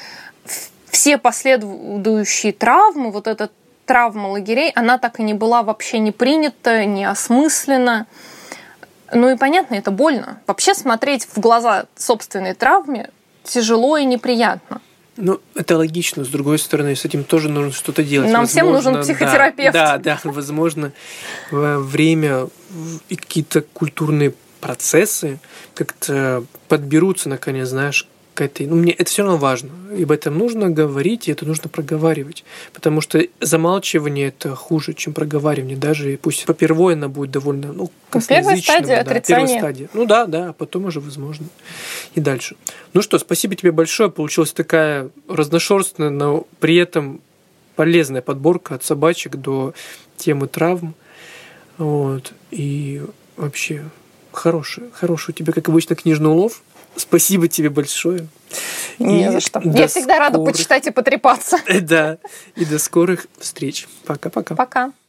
все 0.90 1.16
последующие 1.16 2.52
травмы, 2.52 3.10
вот 3.10 3.26
эта 3.26 3.50
травма 3.86 4.28
лагерей, 4.28 4.72
она 4.74 4.98
так 4.98 5.20
и 5.20 5.22
не 5.22 5.34
была 5.34 5.62
вообще 5.62 5.98
не 5.98 6.12
принята, 6.12 6.84
не 6.84 7.04
осмыслена. 7.04 8.06
Ну 9.12 9.30
и 9.30 9.36
понятно, 9.36 9.74
это 9.74 9.90
больно. 9.90 10.40
Вообще 10.46 10.74
смотреть 10.74 11.26
в 11.26 11.38
глаза 11.38 11.86
собственной 11.96 12.54
травме 12.54 13.10
тяжело 13.44 13.96
и 13.96 14.04
неприятно. 14.04 14.80
Ну, 15.16 15.40
это 15.54 15.76
логично. 15.76 16.24
С 16.24 16.28
другой 16.28 16.58
стороны, 16.58 16.96
с 16.96 17.04
этим 17.04 17.22
тоже 17.22 17.48
нужно 17.48 17.72
что-то 17.72 18.02
делать. 18.02 18.30
Нам 18.32 18.42
возможно, 18.42 18.48
всем 18.48 18.72
нужен 18.72 19.02
психотерапевт. 19.02 19.72
Да, 19.72 19.98
да, 19.98 20.18
да 20.20 20.20
возможно, 20.30 20.92
во 21.50 21.78
время 21.78 22.48
и 23.08 23.16
какие-то 23.16 23.62
культурные 23.62 24.34
процессы 24.60 25.38
как-то 25.74 26.44
подберутся, 26.68 27.28
наконец, 27.28 27.68
знаешь, 27.68 28.08
к 28.34 28.40
этой... 28.40 28.66
Ну, 28.66 28.76
мне 28.76 28.92
это 28.92 29.08
все 29.08 29.22
равно 29.22 29.38
важно. 29.38 29.70
И 29.96 30.02
об 30.02 30.10
этом 30.10 30.36
нужно 30.36 30.68
говорить, 30.68 31.28
и 31.28 31.32
это 31.32 31.46
нужно 31.46 31.68
проговаривать. 31.68 32.44
Потому 32.72 33.00
что 33.00 33.24
замалчивание 33.40 34.28
это 34.28 34.54
хуже, 34.56 34.92
чем 34.92 35.12
проговаривание. 35.12 35.76
Даже 35.76 36.18
пусть 36.20 36.44
попервой 36.44 36.94
она 36.94 37.08
будет 37.08 37.30
довольно, 37.30 37.72
ну, 37.72 37.90
Первая 38.28 38.56
стадия 38.56 38.96
да, 38.96 39.00
отрицания. 39.00 39.46
Первая 39.46 39.58
стадия. 39.58 39.88
Ну 39.94 40.04
да, 40.04 40.26
да, 40.26 40.48
а 40.50 40.52
потом 40.52 40.86
уже 40.86 41.00
возможно. 41.00 41.46
И 42.14 42.20
дальше. 42.20 42.56
Ну 42.92 43.02
что, 43.02 43.18
спасибо 43.18 43.54
тебе 43.54 43.72
большое. 43.72 44.10
Получилась 44.10 44.52
такая 44.52 45.10
разношерстная, 45.28 46.10
но 46.10 46.46
при 46.60 46.76
этом 46.76 47.20
полезная 47.76 48.22
подборка 48.22 48.74
от 48.74 48.84
собачек 48.84 49.36
до 49.36 49.74
темы 50.16 50.48
травм. 50.48 50.94
Вот. 51.78 52.32
И 52.50 53.02
вообще 53.36 53.84
хороший, 54.32 54.84
хороший 54.92 55.30
у 55.30 55.34
тебя, 55.34 55.52
как 55.52 55.68
обычно, 55.68 55.94
книжный 55.94 56.30
улов. 56.30 56.62
Спасибо 56.96 57.48
тебе 57.48 57.70
большое. 57.70 58.28
Не 58.98 59.26
и 59.26 59.30
за 59.30 59.40
что. 59.40 59.60
Я 59.64 59.88
всегда 59.88 60.14
скорых... 60.14 60.18
рада 60.18 60.38
почитать 60.44 60.86
и 60.86 60.90
потрепаться. 60.90 61.58
Да. 61.80 62.18
И 62.56 62.64
до 62.64 62.78
скорых 62.78 63.26
встреч. 63.38 63.88
Пока-пока. 64.06 64.54
Пока. 64.54 64.80
-пока. 64.84 64.90
Пока. 64.90 65.03